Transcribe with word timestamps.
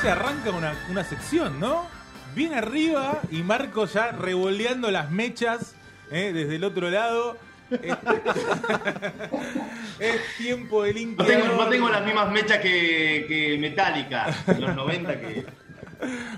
Se 0.00 0.08
arranca 0.10 0.50
una, 0.50 0.72
una 0.88 1.04
sección, 1.04 1.60
¿no? 1.60 1.86
Bien 2.34 2.54
arriba 2.54 3.20
y 3.30 3.42
Marco 3.42 3.86
ya 3.86 4.12
revoleando 4.12 4.90
las 4.90 5.10
mechas 5.10 5.74
¿eh? 6.10 6.32
desde 6.32 6.56
el 6.56 6.64
otro 6.64 6.90
lado. 6.90 7.36
Es, 7.70 7.78
es 10.00 10.20
tiempo 10.38 10.82
de 10.84 10.92
No 10.92 10.98
linkeador. 10.98 11.32
tengo, 11.32 11.56
no 11.56 11.68
tengo 11.68 11.88
las 11.88 12.04
mismas 12.04 12.30
mechas 12.30 12.58
que, 12.58 13.26
que 13.28 13.58
Metallica 13.60 14.34
en 14.46 14.60
los 14.60 14.74
90 14.74 15.20
que 15.20 15.46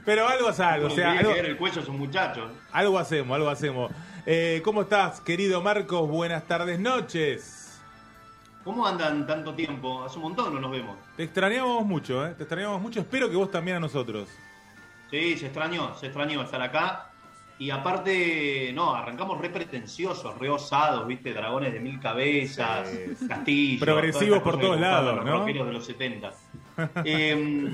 Pero 0.05 0.29
algo 0.29 0.51
es 0.51 0.61
algo, 0.61 0.89
o 0.89 0.91
sea, 0.91 1.13
algo, 1.13 1.33
que 1.33 1.41
el 1.41 1.57
cuello 1.57 1.81
esos 1.81 1.95
muchachos. 1.95 2.51
algo 2.73 2.99
hacemos, 2.99 3.35
algo 3.37 3.49
hacemos. 3.49 3.93
Eh, 4.27 4.61
¿Cómo 4.65 4.83
estás, 4.83 5.21
querido 5.21 5.63
Marcos? 5.63 6.09
Buenas 6.09 6.47
tardes, 6.47 6.79
noches. 6.81 7.62
¿Cómo 8.65 8.87
andan 8.87 9.27
tanto 9.27 9.55
tiempo? 9.55 10.05
Hace 10.05 10.17
un 10.17 10.23
montón 10.25 10.55
no 10.55 10.61
nos 10.61 10.71
vemos. 10.71 10.97
Te 11.17 11.25
extrañamos 11.25 11.85
mucho, 11.85 12.25
¿eh? 12.27 12.35
Te 12.37 12.45
extrañamos 12.45 12.81
mucho. 12.81 13.01
Espero 13.01 13.29
que 13.29 13.37
vos 13.37 13.51
también 13.51 13.79
a 13.79 13.81
nosotros. 13.81 14.29
Sí, 15.11 15.37
se 15.37 15.47
extrañó, 15.47 15.95
se 15.97 16.07
extrañó 16.07 16.43
estar 16.43 16.63
acá. 16.63 17.09
Y 17.59 17.71
aparte, 17.71 18.73
no, 18.75 18.95
arrancamos 18.95 19.41
re 19.41 19.51
pretenciosos, 19.51 20.39
re 20.39 20.49
osados, 20.49 21.07
¿viste? 21.07 21.33
Dragones 21.33 21.73
de 21.73 21.81
mil 21.81 22.01
cabezas, 22.01 22.89
castillos. 23.29 23.85
Progresivos 23.85 24.43
por 24.43 24.59
todos 24.59 24.81
lados, 24.81 25.17
los 25.17 25.25
¿no? 25.25 25.45
de 25.45 25.73
los 25.73 25.85
70. 25.85 26.33
Eh, 27.05 27.71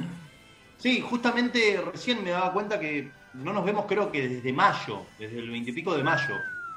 sí, 0.76 1.00
justamente 1.00 1.80
recién 1.92 2.24
me 2.24 2.30
daba 2.30 2.52
cuenta 2.52 2.80
que 2.80 3.10
no 3.34 3.52
nos 3.52 3.64
vemos 3.64 3.86
creo 3.86 4.10
que 4.10 4.28
desde 4.28 4.52
mayo, 4.52 5.02
desde 5.18 5.38
el 5.38 5.50
veintipico 5.50 5.96
de 5.96 6.02
mayo, 6.02 6.34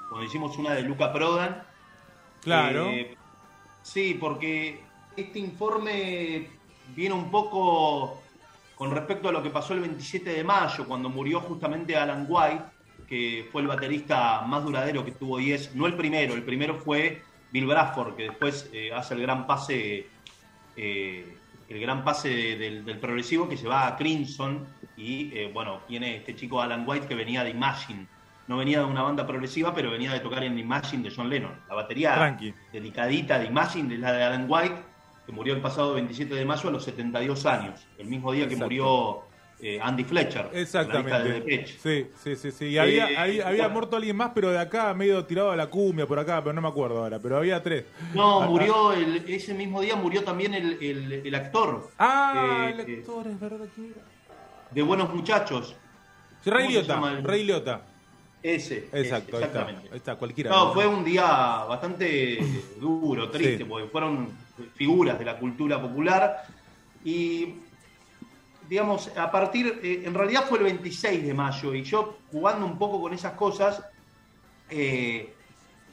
cuando 0.09 0.28
hicimos 0.28 0.58
una 0.58 0.73
de 0.73 0.84
Luca 0.84 1.12
Prodan. 1.12 1.64
Claro. 2.42 2.86
Eh, 2.88 3.18
sí, 3.82 4.18
porque 4.20 4.82
este 5.16 5.40
informe 5.40 6.48
viene 6.96 7.16
un 7.16 7.30
poco 7.30 8.22
con 8.76 8.92
respecto 8.92 9.30
a 9.30 9.32
lo 9.32 9.44
que 9.44 9.50
pasó 9.50 9.74
el 9.74 9.82
27 9.82 10.32
de 10.32 10.44
mayo, 10.44 10.88
cuando 10.88 11.10
murió 11.10 11.40
justamente 11.42 11.96
Alan 11.96 12.26
White, 12.28 12.64
que 13.08 13.48
fue 13.52 13.62
el 13.62 13.68
baterista 13.68 14.42
más 14.42 14.64
duradero 14.64 15.06
que 15.06 15.12
tuvo 15.12 15.40
Yes. 15.40 15.76
No 15.76 15.86
el 15.86 15.96
primero, 15.96 16.34
el 16.34 16.44
primero 16.44 16.76
fue 16.80 17.22
Bill 17.52 17.68
Bradford, 17.68 18.16
que 18.16 18.24
después 18.24 18.70
eh, 18.74 18.92
hace 18.94 19.14
el 19.14 19.22
gran 19.22 19.46
pase, 19.46 20.08
eh, 20.76 21.38
el 21.70 21.80
gran 21.80 22.03
pase 22.03 22.30
del, 22.30 22.86
del 22.86 23.00
progresivo 23.00 23.47
que 23.47 23.58
se 23.58 23.68
va 23.68 23.86
a 23.86 23.97
Crimson 23.97 24.66
y 24.97 25.36
eh, 25.38 25.52
bueno, 25.53 25.81
tiene 25.88 26.18
este 26.18 26.36
chico 26.36 26.62
Alan 26.62 26.84
White 26.88 27.08
que 27.08 27.16
venía 27.16 27.44
de 27.44 27.50
Imagine. 27.52 28.08
No 28.47 28.57
venía 28.57 28.79
de 28.79 28.85
una 28.85 29.03
banda 29.03 29.25
progresiva, 29.25 29.74
pero 29.74 29.91
venía 29.91 30.12
de 30.12 30.19
tocar 30.19 30.44
en 30.44 30.57
Imagine 30.57 31.03
de 31.09 31.16
John 31.16 31.29
Lennon. 31.29 31.53
La 31.69 31.75
batería 31.75 32.16
Tranqui. 32.16 32.53
dedicadita 32.74 33.40
de 33.40 33.46
Imagine 33.46 33.94
es 33.94 34.00
la 34.00 34.12
de 34.13 34.24
Alan 34.24 34.46
White, 34.50 34.75
que 35.25 35.31
murió 35.31 35.53
el 35.53 35.62
pasado 35.62 35.94
27 35.94 36.34
de 36.35 36.44
mayo 36.46 36.68
a 36.69 36.72
los 36.72 36.84
72 36.84 37.46
años, 37.46 37.88
el 37.97 38.07
mismo 38.07 38.31
día 38.31 38.47
que 38.47 38.56
murió 38.56 39.22
eh, 39.63 39.79
Andy 39.79 40.03
Fletcher, 40.03 40.50
de 40.50 40.59
Exactamente. 40.63 41.34
Depeche. 41.34 41.78
Sí, 41.78 42.07
sí, 42.16 42.35
sí, 42.35 42.52
sí. 42.52 42.66
Y 42.69 42.78
había, 42.79 43.12
Eh, 43.12 43.16
había, 43.18 43.47
había 43.47 43.62
bueno. 43.66 43.74
muerto 43.75 43.96
alguien 43.97 44.16
más, 44.18 44.31
pero 44.34 44.50
de 44.50 44.58
acá, 44.58 44.91
medio 44.96 45.23
tirado 45.25 45.52
a 45.52 45.56
la 45.56 45.68
cumbia 45.68 46.08
por 46.08 46.18
acá, 46.18 46.41
pero 46.41 46.52
no 46.52 46.62
me 46.62 46.68
acuerdo 46.68 46.97
ahora. 47.03 47.19
Pero 47.19 47.38
había 47.38 47.62
tres. 47.62 47.85
No, 48.16 48.41
Ah, 48.41 48.47
murió 48.47 48.91
el- 48.91 49.18
ese 49.28 49.53
mismo 49.53 49.79
día 49.81 49.96
murió 49.96 50.23
también 50.23 50.56
el, 50.56 50.79
el- 50.81 51.13
el 51.28 51.35
actor 51.35 51.91
Ah, 52.00 52.34
Eh, 52.35 52.72
el 52.72 52.97
actor, 53.00 53.28
es 53.28 53.40
verdad 53.40 53.66
que 53.75 53.85
era. 53.85 54.02
de 54.72 54.81
Buenos 54.81 55.13
Muchachos, 55.13 55.75
Sí, 56.44 56.50
Ray 56.50 56.66
¿cómo 56.66 56.79
se 56.79 56.88
Liotta. 56.88 57.22
Ray 57.28 57.44
Liotta. 57.44 57.81
Ese. 58.44 58.90
Exacto, 58.91 58.97
ese, 58.97 58.97
ahí 58.97 59.12
está. 59.12 59.38
exactamente. 59.38 59.90
Ahí 59.91 59.97
está, 59.97 60.16
cualquiera. 60.16 60.50
No, 60.52 60.74
fue 60.74 60.88
un 60.88 61.03
día 61.03 61.24
bastante 61.68 62.40
duro, 62.79 63.29
triste, 63.29 63.59
Sí. 63.59 63.63
porque 63.63 63.88
fueron 63.88 64.29
figuras 64.75 65.18
de 65.19 65.25
la 65.25 65.38
cultura 65.38 65.81
popular 65.81 66.44
y, 67.03 67.56
digamos, 68.69 69.12
a 69.18 69.29
partir, 69.31 69.79
eh, 69.84 70.03
en 70.06 70.13
realidad 70.13 70.46
fue 70.47 70.59
el 70.59 70.66
26 70.66 71.24
de 71.25 71.34
mayo 71.34 71.74
y 71.74 71.84
yo 71.84 72.18
jugando 72.31 72.66
un 72.66 72.78
poco 72.78 73.02
con 73.02 73.13
esas 73.13 73.34
cosas, 73.34 73.84
eh, 74.69 75.34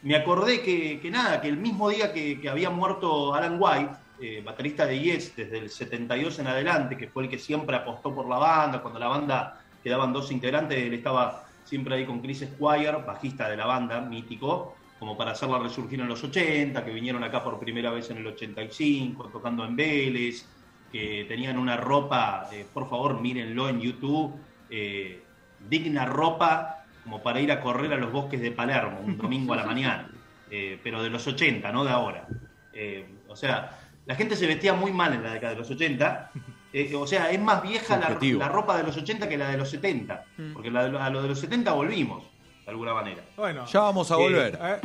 me 0.02 0.14
acordé 0.16 0.60
que, 0.62 1.00
que 1.00 1.10
nada, 1.10 1.40
que 1.40 1.48
el 1.48 1.56
mismo 1.56 1.88
día 1.90 2.12
que, 2.12 2.40
que 2.40 2.48
había 2.48 2.70
muerto 2.70 3.34
Alan 3.34 3.56
White, 3.58 3.90
eh, 4.20 4.42
baterista 4.44 4.84
de 4.86 4.98
Yes 5.00 5.34
desde 5.36 5.58
el 5.58 5.70
72 5.70 6.38
en 6.38 6.46
adelante, 6.48 6.96
que 6.96 7.08
fue 7.08 7.24
el 7.24 7.28
que 7.28 7.38
siempre 7.38 7.76
apostó 7.76 8.14
por 8.14 8.28
la 8.28 8.38
banda, 8.38 8.80
cuando 8.80 8.98
la 9.00 9.08
banda 9.08 9.60
quedaban 9.82 10.12
dos 10.12 10.30
integrantes, 10.30 10.78
él 10.78 10.94
estaba 10.94 11.47
siempre 11.68 11.94
ahí 11.94 12.06
con 12.06 12.20
Chris 12.20 12.40
Squire, 12.40 12.98
bajista 13.06 13.48
de 13.48 13.56
la 13.56 13.66
banda, 13.66 14.00
mítico, 14.00 14.76
como 14.98 15.16
para 15.16 15.32
hacerla 15.32 15.58
resurgir 15.58 16.00
en 16.00 16.08
los 16.08 16.24
80, 16.24 16.84
que 16.84 16.90
vinieron 16.92 17.22
acá 17.22 17.44
por 17.44 17.58
primera 17.58 17.90
vez 17.90 18.10
en 18.10 18.18
el 18.18 18.26
85, 18.26 19.28
tocando 19.28 19.64
en 19.64 19.76
Vélez, 19.76 20.46
que 20.90 21.26
tenían 21.28 21.58
una 21.58 21.76
ropa, 21.76 22.48
eh, 22.52 22.66
por 22.72 22.88
favor 22.88 23.20
mírenlo 23.20 23.68
en 23.68 23.80
YouTube, 23.80 24.34
eh, 24.70 25.22
digna 25.68 26.04
ropa 26.04 26.84
como 27.02 27.22
para 27.22 27.40
ir 27.40 27.50
a 27.52 27.60
correr 27.60 27.92
a 27.92 27.96
los 27.96 28.12
bosques 28.12 28.40
de 28.40 28.50
Palermo 28.50 29.00
un 29.04 29.16
domingo 29.16 29.54
a 29.54 29.56
la 29.56 29.64
mañana, 29.64 30.10
eh, 30.50 30.78
pero 30.82 31.02
de 31.02 31.10
los 31.10 31.26
80, 31.26 31.70
no 31.72 31.84
de 31.84 31.90
ahora. 31.90 32.26
Eh, 32.72 33.06
o 33.28 33.36
sea, 33.36 33.78
la 34.06 34.14
gente 34.14 34.36
se 34.36 34.46
vestía 34.46 34.74
muy 34.74 34.92
mal 34.92 35.14
en 35.14 35.22
la 35.22 35.32
década 35.32 35.54
de 35.54 35.58
los 35.58 35.70
80. 35.70 36.30
Eh, 36.72 36.94
o 36.94 37.06
sea, 37.06 37.30
es 37.30 37.40
más 37.40 37.62
vieja 37.62 37.96
la, 37.96 38.18
la 38.20 38.48
ropa 38.48 38.76
de 38.76 38.82
los 38.84 38.96
80 38.96 39.28
que 39.28 39.36
la 39.38 39.50
de 39.50 39.56
los 39.58 39.70
70, 39.70 40.24
porque 40.52 40.70
la 40.70 40.88
de- 40.88 40.98
a 40.98 41.10
lo 41.10 41.22
de 41.22 41.28
los 41.28 41.38
70 41.40 41.72
volvimos, 41.72 42.24
de 42.64 42.70
alguna 42.70 42.94
manera. 42.94 43.22
Bueno, 43.36 43.64
Ya 43.66 43.80
vamos 43.80 44.10
a 44.10 44.14
Eh, 44.14 44.18
volver. 44.18 44.58
eh, 44.60 44.80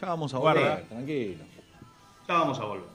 Ya 0.00 0.06
vamos 0.08 0.34
a 0.34 0.38
guarda. 0.38 0.60
volver, 0.60 0.84
tranquilo. 0.86 1.44
Ya 2.28 2.34
vamos 2.34 2.58
a 2.60 2.64
volver. 2.64 2.88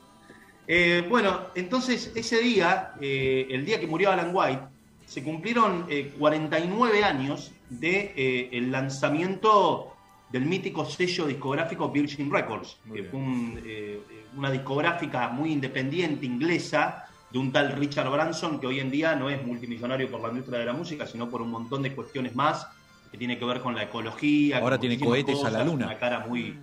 Eh, 0.68 1.06
bueno, 1.10 1.42
entonces 1.56 2.12
ese 2.16 2.40
día, 2.40 2.94
eh, 3.02 3.48
el 3.50 3.66
día 3.66 3.80
que 3.80 3.88
murió 3.88 4.12
Alan 4.12 4.32
White, 4.34 4.62
se 5.06 5.24
cumplieron 5.24 5.86
eh, 5.90 6.14
49 6.18 7.04
años 7.04 7.52
de 7.70 8.14
eh, 8.16 8.50
el 8.54 8.72
lanzamiento 8.72 9.94
del 10.32 10.46
mítico 10.46 10.86
sello 10.86 11.26
discográfico 11.28 11.90
Virgin 11.90 12.32
Records, 12.32 12.78
Muy 12.86 12.96
que 12.96 13.02
bien. 13.02 13.12
fue 13.12 13.20
un, 13.20 13.62
eh, 13.66 14.00
una 14.36 14.50
discográfica 14.50 15.28
muy 15.30 15.52
independiente 15.52 16.26
inglesa 16.26 17.06
de 17.34 17.40
un 17.40 17.52
tal 17.52 17.72
Richard 17.72 18.10
Branson, 18.12 18.60
que 18.60 18.68
hoy 18.68 18.80
en 18.80 18.92
día 18.92 19.16
no 19.16 19.28
es 19.28 19.44
multimillonario 19.44 20.10
por 20.10 20.22
la 20.22 20.30
industria 20.30 20.60
de 20.60 20.66
la 20.66 20.74
música, 20.74 21.08
sino 21.08 21.30
por 21.30 21.42
un 21.42 21.50
montón 21.50 21.82
de 21.82 21.94
cuestiones 21.94 22.36
más 22.36 22.68
que 23.12 23.18
tiene 23.18 23.40
que 23.40 23.46
ver 23.46 23.60
con 23.60 23.74
la 23.74 23.84
ecología. 23.84 24.60
Ahora 24.60 24.80
tiene 24.80 25.00
cohetes 25.00 25.44
a 25.44 25.50
la 25.50 25.64
luna. 25.64 25.88
Una 25.88 25.98
cara 25.98 26.20
muy, 26.28 26.56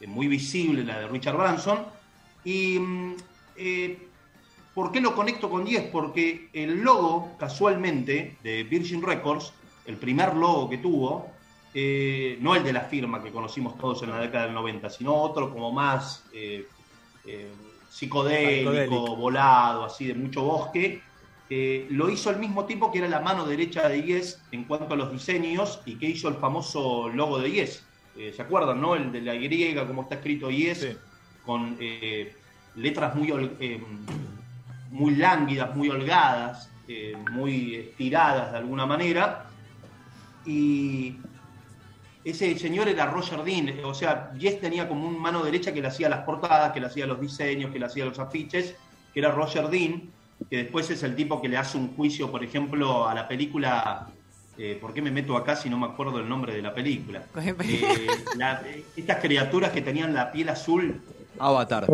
eh, 0.00 0.06
muy 0.08 0.26
visible, 0.26 0.84
la 0.84 0.98
de 0.98 1.06
Richard 1.06 1.36
Branson. 1.36 1.86
Y 2.42 2.80
mm, 2.80 3.16
eh, 3.56 4.08
¿por 4.74 4.90
qué 4.90 5.00
lo 5.00 5.14
conecto 5.14 5.48
con 5.48 5.64
10? 5.64 5.84
Porque 5.92 6.48
el 6.52 6.82
logo, 6.82 7.36
casualmente, 7.38 8.36
de 8.42 8.64
Virgin 8.64 9.00
Records, 9.00 9.52
el 9.86 9.96
primer 9.98 10.34
logo 10.34 10.68
que 10.68 10.78
tuvo, 10.78 11.30
eh, 11.74 12.38
no 12.40 12.56
el 12.56 12.64
de 12.64 12.72
la 12.72 12.82
firma 12.82 13.22
que 13.22 13.30
conocimos 13.30 13.78
todos 13.78 14.02
en 14.02 14.10
la 14.10 14.18
década 14.18 14.46
del 14.46 14.54
90, 14.54 14.90
sino 14.90 15.14
otro 15.14 15.52
como 15.52 15.70
más 15.70 16.24
eh, 16.32 16.66
psicodélico, 17.88 18.70
Psicodélico. 18.70 19.16
volado, 19.16 19.84
así 19.84 20.06
de 20.06 20.14
mucho 20.14 20.42
bosque. 20.42 21.02
eh, 21.50 21.86
lo 21.90 22.10
hizo 22.10 22.28
el 22.30 22.36
mismo 22.38 22.66
tipo 22.66 22.92
que 22.92 22.98
era 22.98 23.08
la 23.08 23.20
mano 23.20 23.46
derecha 23.46 23.88
de 23.88 24.02
Yes 24.02 24.42
en 24.52 24.64
cuanto 24.64 24.92
a 24.92 24.96
los 24.98 25.10
diseños 25.10 25.80
y 25.86 25.94
que 25.94 26.06
hizo 26.06 26.28
el 26.28 26.34
famoso 26.34 27.08
logo 27.08 27.38
de 27.38 27.50
Yes. 27.50 27.84
Eh, 28.18 28.32
¿Se 28.36 28.42
acuerdan, 28.42 28.80
no? 28.80 28.94
El 28.94 29.10
de 29.12 29.22
la 29.22 29.34
Y, 29.34 29.74
como 29.86 30.02
está 30.02 30.16
escrito 30.16 30.50
Yes, 30.50 30.80
Sí. 30.80 30.96
con 31.46 31.76
eh, 31.80 32.34
letras 32.76 33.14
muy, 33.14 33.30
eh, 33.60 33.82
muy 34.90 35.14
lánguidas, 35.14 35.74
muy 35.74 35.88
holgadas, 35.88 36.70
muy 37.32 37.74
estiradas 37.76 38.52
de 38.52 38.58
alguna 38.58 38.84
manera. 38.86 39.46
Y 40.44 41.16
ese 42.30 42.58
señor 42.58 42.88
era 42.88 43.06
Roger 43.06 43.42
Dean, 43.42 43.84
o 43.84 43.94
sea, 43.94 44.32
Yes 44.38 44.60
tenía 44.60 44.88
como 44.88 45.06
un 45.06 45.18
mano 45.18 45.42
derecha 45.42 45.72
que 45.72 45.80
le 45.80 45.88
hacía 45.88 46.08
las 46.08 46.20
portadas, 46.20 46.72
que 46.72 46.80
le 46.80 46.86
hacía 46.86 47.06
los 47.06 47.20
diseños, 47.20 47.70
que 47.70 47.78
le 47.78 47.86
hacía 47.86 48.04
los 48.04 48.18
afiches, 48.18 48.74
que 49.12 49.20
era 49.20 49.30
Roger 49.30 49.68
Dean. 49.68 50.10
que 50.48 50.58
después 50.58 50.88
es 50.90 51.02
el 51.02 51.16
tipo 51.16 51.40
que 51.40 51.48
le 51.48 51.56
hace 51.56 51.78
un 51.78 51.94
juicio, 51.96 52.30
por 52.30 52.44
ejemplo, 52.44 53.08
a 53.08 53.14
la 53.14 53.26
película 53.26 54.08
eh, 54.58 54.76
¿Por 54.80 54.92
qué 54.92 55.00
me 55.00 55.12
meto 55.12 55.36
acá 55.36 55.54
si 55.54 55.70
no 55.70 55.78
me 55.78 55.86
acuerdo 55.86 56.18
el 56.18 56.28
nombre 56.28 56.52
de 56.52 56.60
la 56.60 56.74
película? 56.74 57.22
Eh, 57.62 58.84
estas 58.96 59.18
criaturas 59.18 59.70
que 59.70 59.82
tenían 59.82 60.12
la 60.12 60.32
piel 60.32 60.48
azul. 60.48 61.00
Avatar. 61.38 61.86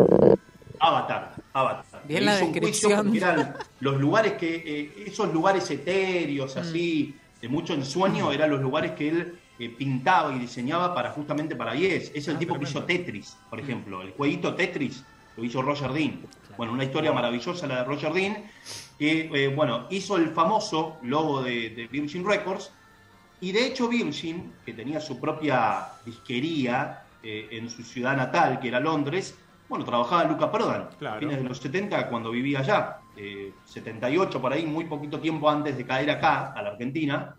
Avatar, 0.80 1.34
Avatar. 1.52 2.02
Bien 2.08 2.24
la 2.24 2.36
descripción. 2.36 3.14
Eran 3.14 3.54
los 3.80 4.00
lugares 4.00 4.32
que, 4.34 4.54
eh, 4.54 5.04
esos 5.06 5.30
lugares 5.34 5.70
etéreos, 5.70 6.56
mm. 6.56 6.58
así, 6.58 7.14
de 7.42 7.48
mucho 7.50 7.74
ensueño, 7.74 8.32
eran 8.32 8.50
los 8.50 8.62
lugares 8.62 8.92
que 8.92 9.08
él 9.10 9.38
pintaba 9.56 10.34
y 10.34 10.38
diseñaba 10.40 10.94
para 10.94 11.10
justamente 11.10 11.56
para 11.56 11.74
Yes. 11.74 12.10
Es 12.14 12.28
el 12.28 12.36
ah, 12.36 12.38
tipo 12.38 12.58
que 12.58 12.64
hizo 12.64 12.84
Tetris, 12.84 13.36
por 13.48 13.60
mm. 13.60 13.64
ejemplo. 13.64 14.02
El 14.02 14.12
jueguito 14.12 14.54
Tetris 14.54 15.04
lo 15.36 15.44
hizo 15.44 15.62
Roger 15.62 15.92
Dean. 15.92 16.20
Bueno, 16.56 16.72
una 16.72 16.84
historia 16.84 17.12
maravillosa 17.12 17.66
la 17.66 17.78
de 17.78 17.84
Roger 17.84 18.12
Dean 18.12 18.36
que 18.98 19.30
eh, 19.32 19.48
bueno, 19.48 19.86
hizo 19.90 20.16
el 20.16 20.30
famoso 20.30 20.98
logo 21.02 21.42
de, 21.42 21.88
Virgin 21.90 22.24
Records, 22.24 22.72
y 23.40 23.52
de 23.52 23.66
hecho 23.66 23.88
Virgin, 23.88 24.52
que 24.64 24.72
tenía 24.72 25.00
su 25.00 25.20
propia 25.20 25.88
disquería 26.04 27.02
eh, 27.22 27.48
en 27.50 27.68
su 27.68 27.82
ciudad 27.82 28.16
natal, 28.16 28.60
que 28.60 28.68
era 28.68 28.80
Londres, 28.80 29.36
bueno, 29.68 29.84
trabajaba 29.84 30.24
Luca 30.24 30.52
Prodan, 30.52 30.88
a 31.04 31.18
fines 31.18 31.38
de 31.38 31.48
los 31.48 31.58
70 31.58 32.08
cuando 32.08 32.30
vivía 32.30 32.60
allá, 32.60 32.98
78 33.64 34.38
eh, 34.38 34.40
por 34.40 34.52
ahí, 34.52 34.66
muy 34.66 34.84
poquito 34.84 35.18
tiempo 35.18 35.48
antes 35.50 35.76
de 35.76 35.84
caer 35.84 36.10
acá, 36.10 36.52
a 36.52 36.62
la 36.62 36.70
Argentina, 36.70 37.34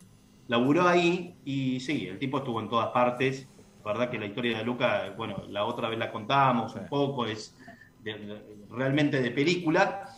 laburó 0.47 0.87
ahí 0.87 1.35
y 1.45 1.79
sí, 1.79 2.07
el 2.07 2.19
tipo 2.19 2.39
estuvo 2.39 2.59
en 2.59 2.69
todas 2.69 2.89
partes, 2.89 3.47
verdad 3.83 4.09
que 4.09 4.17
la 4.17 4.25
historia 4.25 4.57
de 4.57 4.63
Luca, 4.63 5.13
bueno, 5.15 5.43
la 5.49 5.65
otra 5.65 5.89
vez 5.89 5.99
la 5.99 6.11
contamos 6.11 6.75
un 6.75 6.87
poco, 6.87 7.25
es 7.25 7.55
realmente 8.69 9.21
de 9.21 9.31
película, 9.31 10.09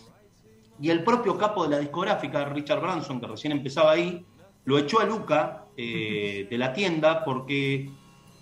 y 0.80 0.90
el 0.90 1.04
propio 1.04 1.38
capo 1.38 1.64
de 1.64 1.70
la 1.70 1.80
discográfica, 1.80 2.46
Richard 2.46 2.82
Branson, 2.82 3.20
que 3.20 3.28
recién 3.28 3.52
empezaba 3.52 3.92
ahí, 3.92 4.26
lo 4.66 4.78
echó 4.78 5.00
a 5.00 5.06
Luca 5.06 5.66
eh, 5.76 6.48
de 6.50 6.58
la 6.58 6.74
tienda 6.74 7.24
porque, 7.24 7.90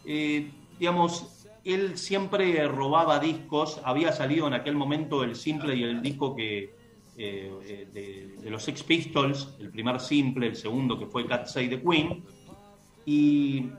eh, 0.05 0.51
digamos, 0.79 1.47
él 1.63 1.97
siempre 1.97 2.67
robaba 2.67 3.19
discos. 3.19 3.79
Había 3.83 4.11
salido 4.11 4.47
en 4.47 4.53
aquel 4.53 4.75
momento 4.75 5.23
el 5.23 5.35
simple 5.35 5.75
y 5.75 5.83
el 5.83 6.01
disco 6.01 6.35
que 6.35 6.73
eh, 7.17 7.87
de, 7.93 8.49
los 8.49 8.63
Sex 8.63 8.83
Pistols, 8.83 9.55
el 9.59 9.69
primer 9.69 9.99
simple, 9.99 10.47
el 10.47 10.55
segundo 10.55 10.97
que 10.97 11.05
fue 11.05 11.25
Cat 11.25 11.47
Say 11.47 11.69
the 11.69 11.81
Queen. 11.81 12.23
Y 13.05 13.69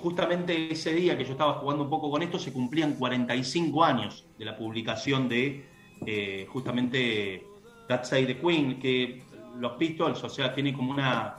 justamente 0.00 0.72
ese 0.72 0.94
día 0.94 1.18
que 1.18 1.24
yo 1.24 1.32
estaba 1.32 1.54
jugando 1.54 1.84
un 1.84 1.90
poco 1.90 2.10
con 2.10 2.22
esto, 2.22 2.38
se 2.38 2.50
cumplían 2.52 2.94
45 2.94 3.84
años 3.84 4.24
de 4.38 4.44
la 4.46 4.56
publicación 4.56 5.28
de 5.28 5.70
eh, 6.06 6.46
justamente 6.48 7.46
That 7.88 8.04
Side 8.04 8.26
the 8.26 8.38
Queen, 8.38 8.78
que 8.78 9.22
los 9.58 9.72
Pistols, 9.72 10.22
o 10.24 10.28
sea, 10.28 10.54
tiene 10.54 10.72
como 10.72 10.92
una, 10.92 11.36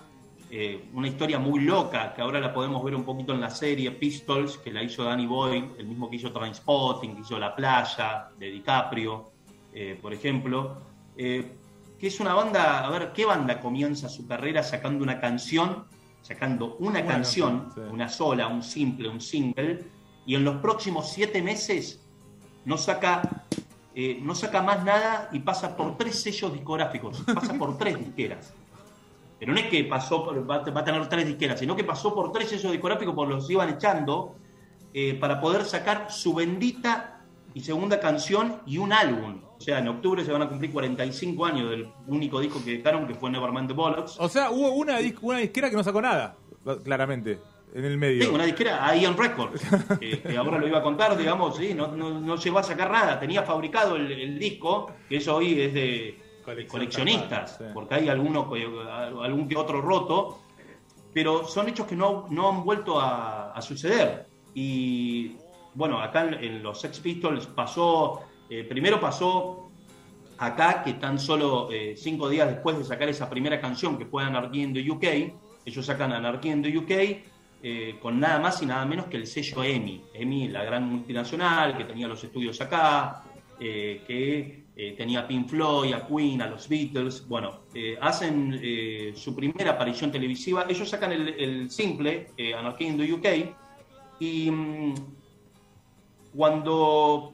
eh, 0.51 0.85
una 0.93 1.07
historia 1.07 1.39
muy 1.39 1.61
loca, 1.61 2.13
que 2.13 2.21
ahora 2.21 2.39
la 2.39 2.53
podemos 2.53 2.83
ver 2.83 2.95
un 2.95 3.03
poquito 3.03 3.33
en 3.33 3.41
la 3.41 3.49
serie 3.49 3.91
Pistols, 3.91 4.57
que 4.57 4.71
la 4.71 4.83
hizo 4.83 5.03
Danny 5.03 5.25
Boyle, 5.25 5.69
el 5.79 5.87
mismo 5.87 6.09
que 6.09 6.17
hizo 6.17 6.31
Transpotting, 6.31 7.15
que 7.15 7.21
hizo 7.21 7.39
La 7.39 7.55
Playa, 7.55 8.29
de 8.37 8.51
DiCaprio, 8.51 9.31
eh, 9.73 9.97
por 10.01 10.13
ejemplo. 10.13 10.81
que 11.15 12.07
es 12.07 12.19
una 12.19 12.33
banda, 12.33 12.85
a 12.85 12.89
ver, 12.89 13.11
¿qué 13.13 13.25
banda 13.25 13.59
comienza 13.59 14.09
su 14.09 14.27
carrera 14.27 14.63
sacando 14.63 15.03
una 15.03 15.19
canción, 15.19 15.85
sacando 16.21 16.75
una 16.79 17.05
canción, 17.05 17.69
una 17.91 18.09
sola, 18.09 18.47
un 18.47 18.63
simple, 18.63 19.07
un 19.07 19.21
single, 19.21 19.85
y 20.25 20.35
en 20.35 20.43
los 20.43 20.55
próximos 20.61 21.11
siete 21.11 21.41
meses 21.43 22.03
no 22.65 22.77
saca 22.77 23.45
eh, 23.93 24.19
no 24.21 24.33
saca 24.35 24.61
más 24.61 24.85
nada 24.85 25.29
y 25.33 25.39
pasa 25.39 25.75
por 25.75 25.97
tres 25.97 26.21
sellos 26.21 26.53
discográficos, 26.53 27.21
pasa 27.33 27.53
por 27.55 27.77
tres 27.77 27.99
disqueras. 28.05 28.53
Pero 29.37 29.53
no 29.53 29.59
es 29.59 29.65
que 29.67 29.83
pasó 29.83 30.23
por, 30.23 30.49
va, 30.49 30.57
a 30.57 30.83
tener 30.83 31.09
tres 31.09 31.25
disqueras, 31.25 31.59
sino 31.59 31.75
que 31.75 31.83
pasó 31.83 32.15
por 32.15 32.31
tres 32.31 32.49
sellos 32.49 32.71
discográficos 32.71 33.13
porque 33.13 33.33
los 33.33 33.49
iban 33.49 33.69
echando 33.69 34.35
eh, 34.93 35.15
para 35.15 35.41
poder 35.41 35.65
sacar 35.65 36.09
su 36.09 36.33
bendita 36.33 37.20
y 37.53 37.61
segunda 37.61 37.99
canción 37.99 38.61
y 38.65 38.77
un 38.77 38.93
álbum. 38.93 39.41
O 39.57 39.61
sea, 39.61 39.79
en 39.79 39.87
octubre 39.87 40.25
se 40.25 40.31
van 40.31 40.41
a 40.41 40.49
cumplir 40.49 40.71
45 40.71 41.45
años 41.45 41.69
del 41.69 41.87
único 42.07 42.39
disco 42.39 42.63
que 42.63 42.77
dejaron, 42.77 43.07
que 43.07 43.13
fue 43.13 43.29
Nevermind 43.29 43.67
the 43.67 43.73
Bollocks. 43.73 44.19
O 44.19 44.27
sea, 44.27 44.49
hubo 44.49 44.71
una, 44.71 44.97
una 45.21 45.37
disquera 45.39 45.69
que 45.69 45.75
no 45.75 45.83
sacó 45.83 46.01
nada, 46.01 46.35
claramente 46.83 47.39
en 47.73 47.85
el 47.85 47.97
medio. 47.97 48.23
Sí, 48.23 48.29
una 48.29 48.45
disquera, 48.45 48.95
Ian 48.95 49.17
Records, 49.17 49.61
que 49.99 50.37
ahora 50.37 50.57
lo 50.57 50.67
iba 50.67 50.79
a 50.79 50.83
contar, 50.83 51.17
digamos, 51.17 51.57
sí, 51.57 51.73
no, 51.73 51.87
no, 51.87 52.19
no 52.19 52.35
llegó 52.35 52.59
a 52.59 52.63
sacar 52.63 52.91
nada. 52.91 53.19
Tenía 53.19 53.43
fabricado 53.43 53.95
el, 53.95 54.39
disco, 54.39 54.91
que 55.07 55.17
eso 55.17 55.35
hoy 55.35 55.59
es 55.61 55.73
de 55.73 56.19
coleccionistas, 56.67 57.59
porque 57.73 57.95
hay 57.95 58.09
alguno, 58.09 58.49
algún 59.21 59.47
que 59.47 59.55
otro 59.55 59.81
roto, 59.81 60.39
pero 61.13 61.45
son 61.45 61.69
hechos 61.69 61.87
que 61.87 61.95
no, 61.95 62.27
no 62.29 62.49
han 62.49 62.63
vuelto 62.63 62.99
a, 62.99 63.59
suceder. 63.61 64.27
Y 64.53 65.37
bueno, 65.73 65.99
acá 65.99 66.25
en, 66.25 66.61
los 66.61 66.81
Sex 66.81 66.99
Pistols 66.99 67.47
pasó, 67.47 68.21
eh, 68.49 68.63
primero 68.63 68.99
pasó 68.99 69.69
acá 70.37 70.83
que 70.83 70.93
tan 70.93 71.19
solo 71.19 71.69
eh, 71.71 71.95
cinco 71.97 72.29
días 72.29 72.49
después 72.49 72.77
de 72.77 72.83
sacar 72.83 73.09
esa 73.09 73.29
primera 73.29 73.61
canción 73.61 73.97
que 73.97 74.05
fue 74.05 74.23
Anarchy 74.23 74.61
in 74.61 74.73
the 74.73 74.91
UK, 74.91 75.03
ellos 75.65 75.85
sacan 75.85 76.11
Anarchy 76.11 76.49
in 76.49 76.61
the 76.61 76.77
UK 76.77 76.91
eh, 77.63 77.95
con 78.01 78.19
nada 78.19 78.39
más 78.39 78.61
y 78.63 78.65
nada 78.65 78.85
menos 78.85 79.05
que 79.05 79.17
el 79.17 79.27
sello 79.27 79.63
EMI. 79.63 80.05
EMI, 80.15 80.47
la 80.47 80.63
gran 80.63 80.89
multinacional 80.89 81.77
que 81.77 81.85
tenía 81.85 82.07
los 82.07 82.23
estudios 82.23 82.59
acá, 82.59 83.23
que 83.59 84.63
tenía 84.97 85.27
Pink 85.27 85.47
Floyd, 85.47 85.93
a 85.93 86.07
Queen, 86.07 86.41
a 86.41 86.47
los 86.47 86.67
Beatles. 86.67 87.27
Bueno, 87.27 87.59
hacen 88.01 88.59
su 89.15 89.35
primera 89.35 89.73
aparición 89.73 90.11
televisiva. 90.11 90.65
Ellos 90.67 90.89
sacan 90.89 91.11
el, 91.11 91.69
simple, 91.69 92.29
Anarchy 92.57 92.85
in 92.87 92.97
the 92.97 93.13
UK, 93.13 93.55
y 94.19 94.49
mm, 94.49 94.95
cuando 96.35 97.33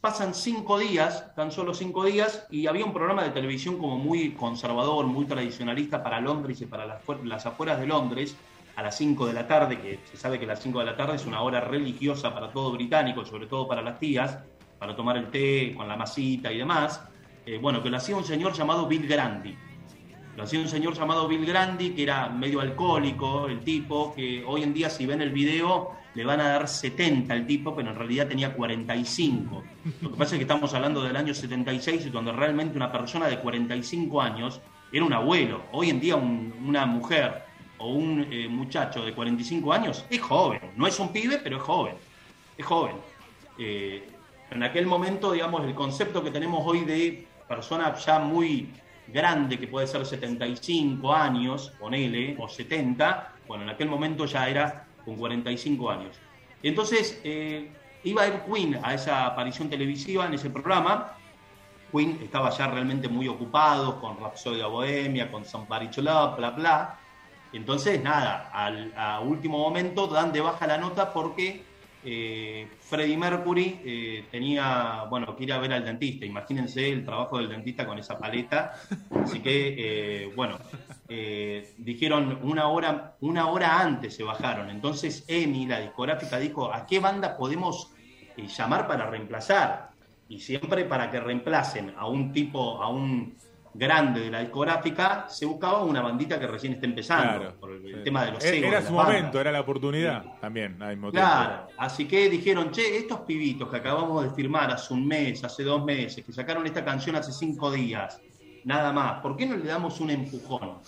pasan 0.00 0.34
cinco 0.34 0.78
días, 0.78 1.34
tan 1.34 1.52
solo 1.52 1.74
cinco 1.74 2.04
días, 2.04 2.46
y 2.50 2.66
había 2.66 2.84
un 2.84 2.92
programa 2.92 3.22
de 3.24 3.30
televisión 3.30 3.76
como 3.78 3.98
muy 3.98 4.32
conservador, 4.32 5.06
muy 5.06 5.26
tradicionalista 5.26 6.02
para 6.02 6.20
Londres 6.20 6.60
y 6.60 6.66
para 6.66 6.86
las, 6.86 7.02
las 7.24 7.46
afueras 7.46 7.78
de 7.78 7.86
Londres, 7.86 8.36
a 8.76 8.82
las 8.82 8.96
5 8.98 9.26
de 9.26 9.32
la 9.32 9.48
tarde, 9.48 9.80
que 9.80 10.00
se 10.04 10.18
sabe 10.18 10.38
que 10.38 10.46
las 10.46 10.60
5 10.60 10.80
de 10.80 10.84
la 10.84 10.96
tarde 10.96 11.16
es 11.16 11.24
una 11.24 11.40
hora 11.40 11.62
religiosa 11.62 12.32
para 12.34 12.52
todo 12.52 12.72
británico, 12.72 13.24
sobre 13.24 13.46
todo 13.46 13.66
para 13.66 13.80
las 13.80 13.98
tías, 13.98 14.38
para 14.78 14.94
tomar 14.94 15.16
el 15.16 15.30
té 15.30 15.74
con 15.74 15.88
la 15.88 15.96
masita 15.96 16.52
y 16.52 16.58
demás. 16.58 17.02
Eh, 17.46 17.58
bueno, 17.58 17.82
que 17.82 17.88
lo 17.88 17.96
hacía 17.96 18.16
un 18.16 18.24
señor 18.24 18.52
llamado 18.52 18.86
Bill 18.86 19.08
Grandi. 19.08 19.56
Lo 20.36 20.42
hacía 20.42 20.60
un 20.60 20.68
señor 20.68 20.92
llamado 20.92 21.26
Bill 21.26 21.46
Grandi, 21.46 21.94
que 21.94 22.02
era 22.02 22.28
medio 22.28 22.60
alcohólico, 22.60 23.46
el 23.46 23.60
tipo, 23.60 24.14
que 24.14 24.44
hoy 24.46 24.62
en 24.62 24.74
día 24.74 24.90
si 24.90 25.06
ven 25.06 25.22
el 25.22 25.30
video 25.30 25.92
le 26.16 26.24
van 26.24 26.40
a 26.40 26.48
dar 26.48 26.66
70 26.66 27.30
al 27.30 27.46
tipo, 27.46 27.76
pero 27.76 27.90
en 27.90 27.94
realidad 27.94 28.26
tenía 28.26 28.54
45. 28.54 29.62
Lo 30.00 30.10
que 30.10 30.16
pasa 30.16 30.34
es 30.34 30.38
que 30.38 30.44
estamos 30.44 30.72
hablando 30.72 31.02
del 31.02 31.14
año 31.14 31.34
76 31.34 32.06
y 32.06 32.10
cuando 32.10 32.32
realmente 32.32 32.74
una 32.74 32.90
persona 32.90 33.28
de 33.28 33.38
45 33.38 34.22
años 34.22 34.62
era 34.90 35.04
un 35.04 35.12
abuelo. 35.12 35.64
Hoy 35.72 35.90
en 35.90 36.00
día 36.00 36.16
una 36.16 36.86
mujer 36.86 37.42
o 37.76 37.92
un 37.92 38.26
eh, 38.30 38.48
muchacho 38.48 39.04
de 39.04 39.12
45 39.12 39.70
años 39.74 40.06
es 40.08 40.22
joven, 40.22 40.62
no 40.76 40.86
es 40.86 40.98
un 40.98 41.12
pibe, 41.12 41.38
pero 41.44 41.58
es 41.58 41.62
joven, 41.62 41.96
es 42.56 42.64
joven. 42.64 42.96
Eh, 43.58 44.08
en 44.50 44.62
aquel 44.62 44.86
momento, 44.86 45.32
digamos, 45.32 45.64
el 45.66 45.74
concepto 45.74 46.24
que 46.24 46.30
tenemos 46.30 46.62
hoy 46.64 46.86
de 46.86 47.26
persona 47.46 47.94
ya 47.94 48.20
muy 48.20 48.70
grande, 49.06 49.58
que 49.58 49.68
puede 49.68 49.86
ser 49.86 50.06
75 50.06 51.12
años, 51.12 51.74
ponele, 51.78 52.36
o 52.38 52.48
70, 52.48 53.34
bueno, 53.46 53.64
en 53.64 53.68
aquel 53.68 53.90
momento 53.90 54.24
ya 54.24 54.48
era 54.48 54.85
con 55.06 55.16
45 55.16 55.90
años. 55.90 56.18
Entonces, 56.62 57.18
eh, 57.24 57.70
iba 58.04 58.22
a 58.22 58.26
ir 58.26 58.40
Queen 58.40 58.78
a 58.82 58.92
esa 58.92 59.24
aparición 59.24 59.70
televisiva 59.70 60.26
en 60.26 60.34
ese 60.34 60.50
programa. 60.50 61.16
Queen 61.90 62.18
estaba 62.22 62.50
ya 62.50 62.66
realmente 62.66 63.08
muy 63.08 63.28
ocupado 63.28 63.98
con 64.00 64.18
Rhapsody 64.18 64.60
Bohemia, 64.62 65.30
con 65.30 65.44
Somebody 65.44 65.88
to 65.88 66.02
bla, 66.02 66.50
bla. 66.54 66.98
Entonces, 67.52 68.02
nada, 68.02 68.50
al 68.52 68.92
a 68.96 69.20
último 69.20 69.58
momento 69.58 70.08
dan 70.08 70.32
de 70.32 70.40
baja 70.40 70.66
la 70.66 70.76
nota 70.76 71.12
porque 71.12 71.64
eh, 72.08 72.68
Freddie 72.78 73.16
Mercury 73.16 73.80
eh, 73.84 74.24
tenía, 74.30 75.06
bueno, 75.10 75.34
que 75.34 75.42
ir 75.42 75.52
a 75.52 75.58
ver 75.58 75.72
al 75.72 75.84
dentista. 75.84 76.24
Imagínense 76.24 76.88
el 76.88 77.04
trabajo 77.04 77.38
del 77.38 77.48
dentista 77.48 77.84
con 77.84 77.98
esa 77.98 78.16
paleta. 78.16 78.74
Así 79.10 79.40
que, 79.40 79.74
eh, 79.76 80.32
bueno, 80.36 80.56
dijeron 81.78 82.38
una 82.42 82.68
hora, 82.68 83.16
una 83.20 83.48
hora 83.48 83.80
antes 83.80 84.14
se 84.14 84.22
bajaron. 84.22 84.70
Entonces, 84.70 85.24
EMI, 85.26 85.66
la 85.66 85.80
discográfica, 85.80 86.38
dijo, 86.38 86.72
¿a 86.72 86.86
qué 86.86 87.00
banda 87.00 87.36
podemos 87.36 87.92
llamar 88.36 88.86
para 88.86 89.10
reemplazar? 89.10 89.90
Y 90.28 90.38
siempre 90.38 90.84
para 90.84 91.10
que 91.10 91.18
reemplacen 91.18 91.92
a 91.96 92.06
un 92.06 92.32
tipo, 92.32 92.80
a 92.80 92.88
un 92.88 93.36
grande 93.76 94.20
de 94.20 94.30
la 94.30 94.40
discográfica, 94.40 95.26
se 95.28 95.46
buscaba 95.46 95.82
una 95.82 96.00
bandita 96.00 96.38
que 96.38 96.46
recién 96.46 96.74
esté 96.74 96.86
empezando, 96.86 97.54
por 97.58 97.72
el, 97.72 98.02
tema 98.02 98.24
de 98.24 98.32
los 98.32 98.44
egos. 98.44 98.68
Era 98.68 98.82
su 98.82 98.92
momento, 98.92 99.40
era 99.40 99.52
la 99.52 99.60
oportunidad 99.60 100.24
también. 100.40 100.78
claro, 101.10 101.68
así 101.76 102.06
que 102.06 102.28
dijeron, 102.28 102.70
che, 102.70 102.96
estos 102.96 103.20
pibitos 103.20 103.68
que 103.68 103.76
acabamos 103.76 104.24
de 104.24 104.30
firmar 104.30 104.70
hace 104.70 104.94
un 104.94 105.06
mes, 105.06 105.42
hace 105.44 105.62
dos 105.62 105.84
meses, 105.84 106.24
que 106.24 106.32
sacaron 106.32 106.66
esta 106.66 106.84
canción 106.84 107.16
hace 107.16 107.32
cinco 107.32 107.70
días, 107.70 108.20
nada 108.64 108.92
más, 108.92 109.20
¿por 109.20 109.36
qué 109.36 109.46
no 109.46 109.56
le 109.56 109.64
damos 109.64 110.00
un 110.00 110.10
empujón? 110.10 110.78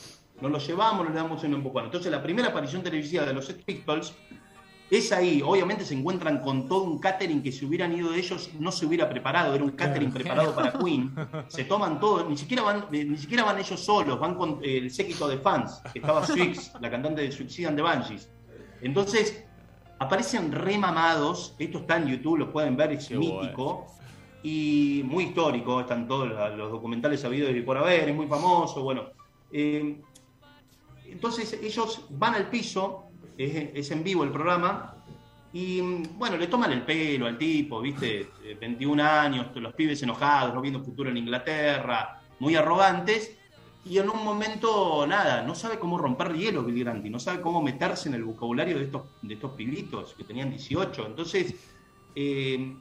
Nos 0.40 0.50
lo 0.52 0.58
llevamos, 0.58 1.04
no 1.04 1.10
le 1.10 1.16
damos 1.16 1.42
un 1.42 1.54
empujón. 1.54 1.86
Entonces 1.86 2.12
la 2.12 2.22
primera 2.22 2.48
aparición 2.48 2.82
televisiva 2.82 3.24
de 3.24 3.32
los 3.32 3.46
Sex 3.46 3.62
Pistols 3.64 4.14
es 4.90 5.12
ahí, 5.12 5.42
obviamente 5.44 5.84
se 5.84 5.94
encuentran 5.94 6.40
con 6.40 6.66
todo 6.66 6.84
un 6.84 6.98
catering 6.98 7.42
que 7.42 7.52
si 7.52 7.66
hubieran 7.66 7.92
ido 7.92 8.10
de 8.10 8.18
ellos 8.18 8.50
no 8.58 8.72
se 8.72 8.86
hubiera 8.86 9.08
preparado, 9.08 9.54
era 9.54 9.62
un 9.62 9.72
catering 9.72 10.10
preparado 10.10 10.54
para 10.54 10.72
Queen. 10.72 11.14
Se 11.48 11.64
toman 11.64 12.00
todo, 12.00 12.26
ni 12.28 12.38
siquiera 12.38 12.62
van, 12.62 12.86
eh, 12.90 13.04
ni 13.04 13.18
siquiera 13.18 13.44
van 13.44 13.58
ellos 13.58 13.80
solos, 13.84 14.18
van 14.18 14.34
con 14.34 14.60
el 14.62 14.90
séquito 14.90 15.28
de 15.28 15.38
fans, 15.38 15.82
que 15.92 15.98
estaba 15.98 16.24
Swix, 16.24 16.72
la 16.80 16.90
cantante 16.90 17.20
de 17.22 17.30
Suicide 17.30 17.68
and 17.68 17.76
the 17.76 17.82
Banshees. 17.82 18.30
Entonces, 18.80 19.44
aparecen 19.98 20.52
remamados, 20.52 21.54
esto 21.58 21.78
está 21.78 21.98
en 21.98 22.06
YouTube, 22.06 22.38
lo 22.38 22.52
pueden 22.52 22.76
ver, 22.76 22.92
es 22.92 23.10
mítico 23.10 23.86
y 24.42 25.02
muy 25.04 25.24
histórico, 25.24 25.80
están 25.80 26.08
todos 26.08 26.28
los 26.56 26.70
documentales 26.70 27.20
sabidos 27.20 27.54
y 27.54 27.60
por 27.60 27.76
haber, 27.76 28.08
es 28.08 28.14
muy 28.16 28.26
famoso, 28.26 28.82
bueno. 28.82 29.10
Eh, 29.52 30.00
entonces 31.06 31.58
ellos 31.62 32.06
van 32.10 32.34
al 32.34 32.48
piso 32.48 33.07
es, 33.38 33.90
en 33.90 34.02
vivo 34.02 34.24
el 34.24 34.30
programa, 34.30 34.94
y 35.52 35.80
bueno, 35.80 36.36
le 36.36 36.46
toman 36.48 36.72
el 36.72 36.82
pelo 36.82 37.26
al 37.26 37.38
tipo, 37.38 37.80
¿viste? 37.80 38.30
21 38.60 39.02
eh, 39.02 39.06
años, 39.06 39.46
los 39.54 39.72
pibes 39.72 40.02
enojados, 40.02 40.54
no 40.54 40.60
viendo 40.60 40.84
futuro 40.84 41.08
en 41.08 41.16
Inglaterra, 41.16 42.20
muy 42.40 42.56
arrogantes, 42.56 43.34
y 43.84 43.98
en 43.98 44.10
un 44.10 44.22
momento, 44.22 45.06
nada, 45.06 45.42
no 45.42 45.54
sabe 45.54 45.78
cómo 45.78 45.96
romper 45.96 46.34
hielo 46.34 46.62
Bill 46.64 46.84
Grandi, 46.84 47.08
no 47.08 47.18
sabe 47.18 47.40
cómo 47.40 47.62
meterse 47.62 48.08
en 48.08 48.16
el 48.16 48.24
vocabulario 48.24 48.76
de 48.76 48.84
estos, 48.84 49.02
de 49.22 49.34
estos 49.34 49.52
pibitos 49.52 50.14
que 50.14 50.24
tenían 50.24 50.50
18. 50.50 51.06
Entonces, 51.06 51.54
eh, 52.14 52.76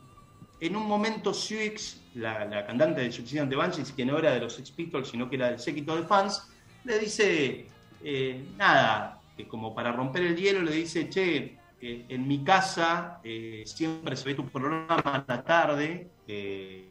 en 0.60 0.76
un 0.76 0.88
momento, 0.88 1.34
Suix, 1.34 2.02
la, 2.16 2.66
cantante 2.66 3.02
de 3.02 3.12
Suicide 3.12 3.46
the 3.46 3.56
Banshees, 3.56 3.92
que 3.92 4.06
no 4.06 4.18
era 4.18 4.34
de 4.34 4.42
los 4.42 4.54
Sex 4.54 4.72
Pistols, 4.72 5.08
sino 5.08 5.30
que 5.30 5.36
era 5.36 5.52
del 5.52 5.60
séquito 5.60 5.96
de 5.96 6.04
fans, 6.04 6.50
le 6.84 7.00
dice, 7.00 7.68
eh, 8.04 8.44
nada, 8.58 9.17
que 9.38 9.48
como 9.48 9.74
para 9.74 9.92
romper 9.92 10.24
el 10.24 10.36
hielo 10.36 10.62
le 10.64 10.72
dice, 10.72 11.08
che, 11.08 11.58
eh, 11.80 12.06
en 12.10 12.28
mi 12.28 12.44
casa 12.44 13.22
eh, 13.24 13.62
siempre 13.66 14.16
se 14.16 14.26
ve 14.26 14.34
tu 14.34 14.48
programa 14.48 14.96
a 14.96 15.26
la 15.28 15.44
tarde, 15.44 16.10
eh, 16.28 16.90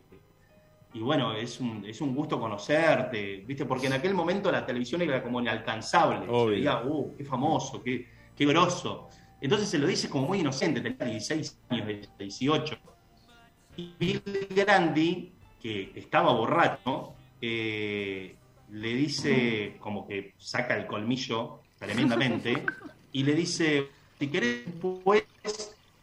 y 0.95 1.00
bueno, 1.00 1.35
es 1.35 1.61
un, 1.61 1.85
es 1.85 2.00
un 2.00 2.15
gusto 2.15 2.38
conocerte, 2.38 3.45
¿viste? 3.47 3.67
Porque 3.67 3.88
en 3.88 3.95
aquel 3.95 4.15
momento 4.15 4.50
la 4.50 4.65
televisión 4.65 5.03
era 5.03 5.23
como 5.23 5.41
inalcanzable, 5.41 6.26
se 6.26 6.47
veía, 6.47 6.83
uh, 6.83 7.15
qué 7.17 7.25
famoso, 7.25 7.83
qué, 7.83 8.07
qué 8.35 8.47
grosso. 8.47 9.09
Entonces 9.41 9.69
se 9.69 9.79
lo 9.79 9.87
dice 9.87 10.09
como 10.09 10.29
muy 10.29 10.41
inocente, 10.41 10.81
tenía 10.81 11.05
16 11.05 11.61
años, 11.69 12.09
18. 12.19 12.79
Y 13.76 13.95
Bill 13.99 14.23
Grandi, 14.49 15.35
que 15.61 15.93
estaba 15.97 16.33
borracho, 16.33 17.12
le 17.41 18.35
dice, 18.71 19.76
como 19.81 20.07
que 20.07 20.33
saca 20.38 20.76
el 20.76 20.87
colmillo 20.87 21.61
tremendamente, 21.78 22.64
y 23.12 23.23
le 23.23 23.35
dice, 23.35 23.88
si 24.18 24.28
querés 24.28 24.66
después 24.66 25.25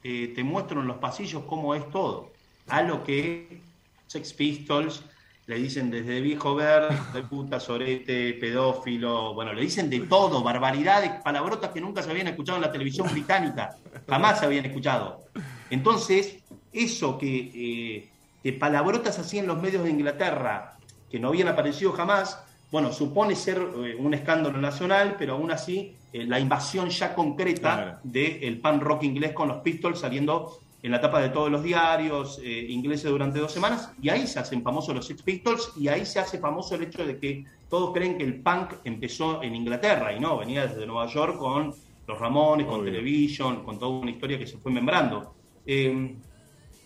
eh, 0.04 0.34
te 0.36 0.44
muestro 0.44 0.82
en 0.82 0.88
los 0.88 0.98
pasillos 0.98 1.44
cómo 1.48 1.76
es 1.76 1.90
todo. 1.90 2.32
A 2.68 2.82
lo 2.82 3.04
que 3.04 3.62
Sex 4.08 4.34
Pistols 4.34 5.04
le 5.46 5.58
dicen 5.58 5.92
desde 5.92 6.22
viejo 6.22 6.56
verde, 6.56 6.98
de 7.14 7.24
puta, 7.24 7.60
sorete, 7.60 8.34
pedófilo, 8.34 9.34
bueno, 9.34 9.54
le 9.54 9.62
dicen 9.62 9.90
de 9.90 10.02
todo, 10.02 10.42
barbaridades, 10.42 11.22
palabrotas 11.22 11.72
que 11.72 11.82
nunca 11.82 12.02
se 12.02 12.12
habían 12.12 12.28
escuchado 12.28 12.58
en 12.58 12.64
la 12.64 12.72
televisión 12.72 13.12
británica, 13.12 13.76
jamás 14.08 14.40
se 14.40 14.46
habían 14.46 14.66
escuchado. 14.66 15.26
Entonces, 15.70 16.38
eso 16.72 17.18
que, 17.18 17.52
eh, 17.54 18.10
que 18.42 18.54
palabrotas 18.54 19.20
así 19.20 19.38
en 19.38 19.48
los 19.48 19.62
medios 19.62 19.84
de 19.84 19.90
Inglaterra, 19.90 20.78
que 21.10 21.20
no 21.20 21.30
habían 21.30 21.50
aparecido 21.50 21.92
jamás, 21.92 22.40
bueno, 22.74 22.92
supone 22.92 23.36
ser 23.36 23.60
eh, 23.60 23.96
un 24.00 24.16
escándalo 24.16 24.58
nacional, 24.60 25.16
pero 25.20 25.34
aún 25.34 25.52
así 25.52 25.96
eh, 26.12 26.26
la 26.26 26.40
invasión 26.40 26.90
ya 26.90 27.14
concreta 27.14 28.02
del 28.04 28.60
pan 28.60 28.82
rock 28.82 29.04
inglés 29.04 29.32
con 29.32 29.48
los 29.48 29.58
Pistols 29.58 30.00
saliendo 30.00 30.58
en 30.82 30.90
la 30.92 31.00
tapa 31.00 31.22
de 31.22 31.30
todos 31.30 31.52
los 31.52 31.62
diarios 31.62 32.42
eh, 32.44 32.66
ingleses 32.70 33.12
durante 33.12 33.38
dos 33.38 33.52
semanas, 33.52 33.92
y 34.02 34.10
ahí 34.10 34.26
se 34.26 34.40
hacen 34.40 34.64
famosos 34.64 34.96
los 34.96 35.06
Six 35.06 35.22
Pistols, 35.22 35.74
y 35.78 35.88
ahí 35.88 36.04
se 36.04 36.20
hace 36.20 36.40
famoso 36.40 36.74
el 36.74 36.82
hecho 36.82 37.06
de 37.06 37.20
que 37.20 37.46
todos 37.70 37.94
creen 37.94 38.18
que 38.18 38.24
el 38.24 38.42
punk 38.42 38.74
empezó 38.86 39.44
en 39.44 39.54
Inglaterra, 39.54 40.12
y 40.12 40.20
no, 40.20 40.36
venía 40.40 40.66
desde 40.66 40.88
Nueva 40.88 41.06
York 41.06 41.38
con 41.38 41.76
los 42.08 42.20
Ramones, 42.20 42.66
con 42.66 42.84
Television, 42.84 43.64
con 43.64 43.78
toda 43.78 43.92
una 43.92 44.10
historia 44.10 44.40
que 44.40 44.48
se 44.48 44.58
fue 44.58 44.72
membrando. 44.72 45.36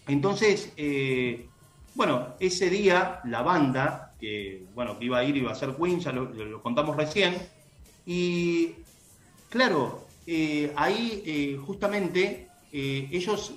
entonces, 0.06 0.74
bueno, 1.96 2.36
ese 2.41 2.70
día 2.70 3.22
la 3.24 3.41
banda 3.41 4.07
que, 4.19 4.65
bueno, 4.74 4.97
que 4.97 5.05
iba 5.05 5.19
a 5.19 5.24
ir, 5.24 5.38
iba 5.38 5.51
a 5.51 5.55
ser 5.55 5.75
Queen, 5.75 6.00
ya 6.00 6.12
lo, 6.12 6.62
contamos 6.62 6.95
recién. 6.95 7.38
Y 8.05 8.71
claro, 9.50 10.05
eh, 10.25 10.71
ahí 10.75 11.24
eh, 11.25 11.59
justamente 11.65 12.47
eh, 12.71 13.07
ellos 13.12 13.53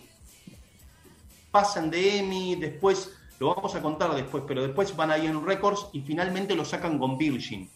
pasan 1.50 1.90
de 1.90 2.18
EMI, 2.18 2.56
después, 2.56 3.12
lo 3.38 3.54
vamos 3.54 3.74
a 3.74 3.82
contar 3.82 4.14
después, 4.14 4.44
pero 4.46 4.62
después 4.62 4.94
van 4.96 5.10
ahí 5.10 5.26
en 5.26 5.44
Records 5.44 5.88
y 5.92 6.00
finalmente 6.00 6.54
lo 6.54 6.64
sacan 6.64 6.98
con 6.98 7.18
Virgin. 7.18 7.68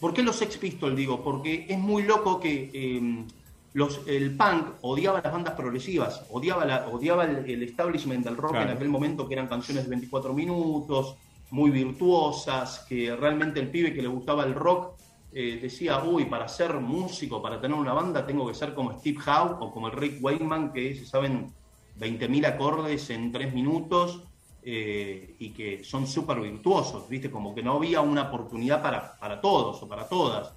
¿Por 0.00 0.14
qué 0.14 0.22
los 0.22 0.36
Sex 0.36 0.56
Pistols 0.58 0.96
digo? 0.96 1.24
Porque 1.24 1.66
es 1.68 1.78
muy 1.78 2.04
loco 2.04 2.38
que 2.38 3.26
los, 3.72 4.00
el 4.06 4.36
punk 4.36 4.74
odiaba 4.82 5.20
las 5.22 5.32
bandas 5.32 5.54
progresivas, 5.54 6.24
odiaba, 6.30 6.64
la, 6.64 6.88
odiaba 6.88 7.24
el, 7.24 7.62
establishment 7.62 8.24
del 8.24 8.36
rock 8.36 8.54
en 8.56 8.68
aquel 8.68 8.88
momento, 8.88 9.26
que 9.26 9.34
eran 9.34 9.48
canciones 9.48 9.84
de 9.84 9.90
24 9.90 10.32
minutos, 10.32 11.16
muy 11.50 11.70
virtuosas, 11.70 12.84
que 12.88 13.14
realmente 13.16 13.60
el 13.60 13.70
pibe 13.70 13.94
que 13.94 14.02
le 14.02 14.08
gustaba 14.08 14.44
el 14.44 14.54
rock 14.54 14.92
eh, 15.32 15.58
decía, 15.60 16.02
uy, 16.02 16.24
para 16.24 16.48
ser 16.48 16.74
músico, 16.74 17.42
para 17.42 17.60
tener 17.60 17.76
una 17.76 17.92
banda, 17.92 18.26
tengo 18.26 18.46
que 18.46 18.54
ser 18.54 18.74
como 18.74 18.98
Steve 18.98 19.18
Howe 19.26 19.56
o 19.60 19.70
como 19.72 19.88
el 19.88 19.92
Rick 19.94 20.22
Wakeman, 20.22 20.72
que 20.72 20.94
se 20.94 21.04
saben 21.04 21.52
20.000 21.98 22.46
acordes 22.46 23.10
en 23.10 23.30
3 23.30 23.54
minutos 23.54 24.22
eh, 24.62 25.36
y 25.38 25.50
que 25.50 25.84
son 25.84 26.06
súper 26.06 26.40
virtuosos, 26.40 27.08
¿viste? 27.08 27.30
Como 27.30 27.54
que 27.54 27.62
no 27.62 27.74
había 27.74 28.00
una 28.00 28.22
oportunidad 28.22 28.82
para, 28.82 29.18
para 29.18 29.40
todos 29.40 29.82
o 29.82 29.88
para 29.88 30.08
todas. 30.08 30.52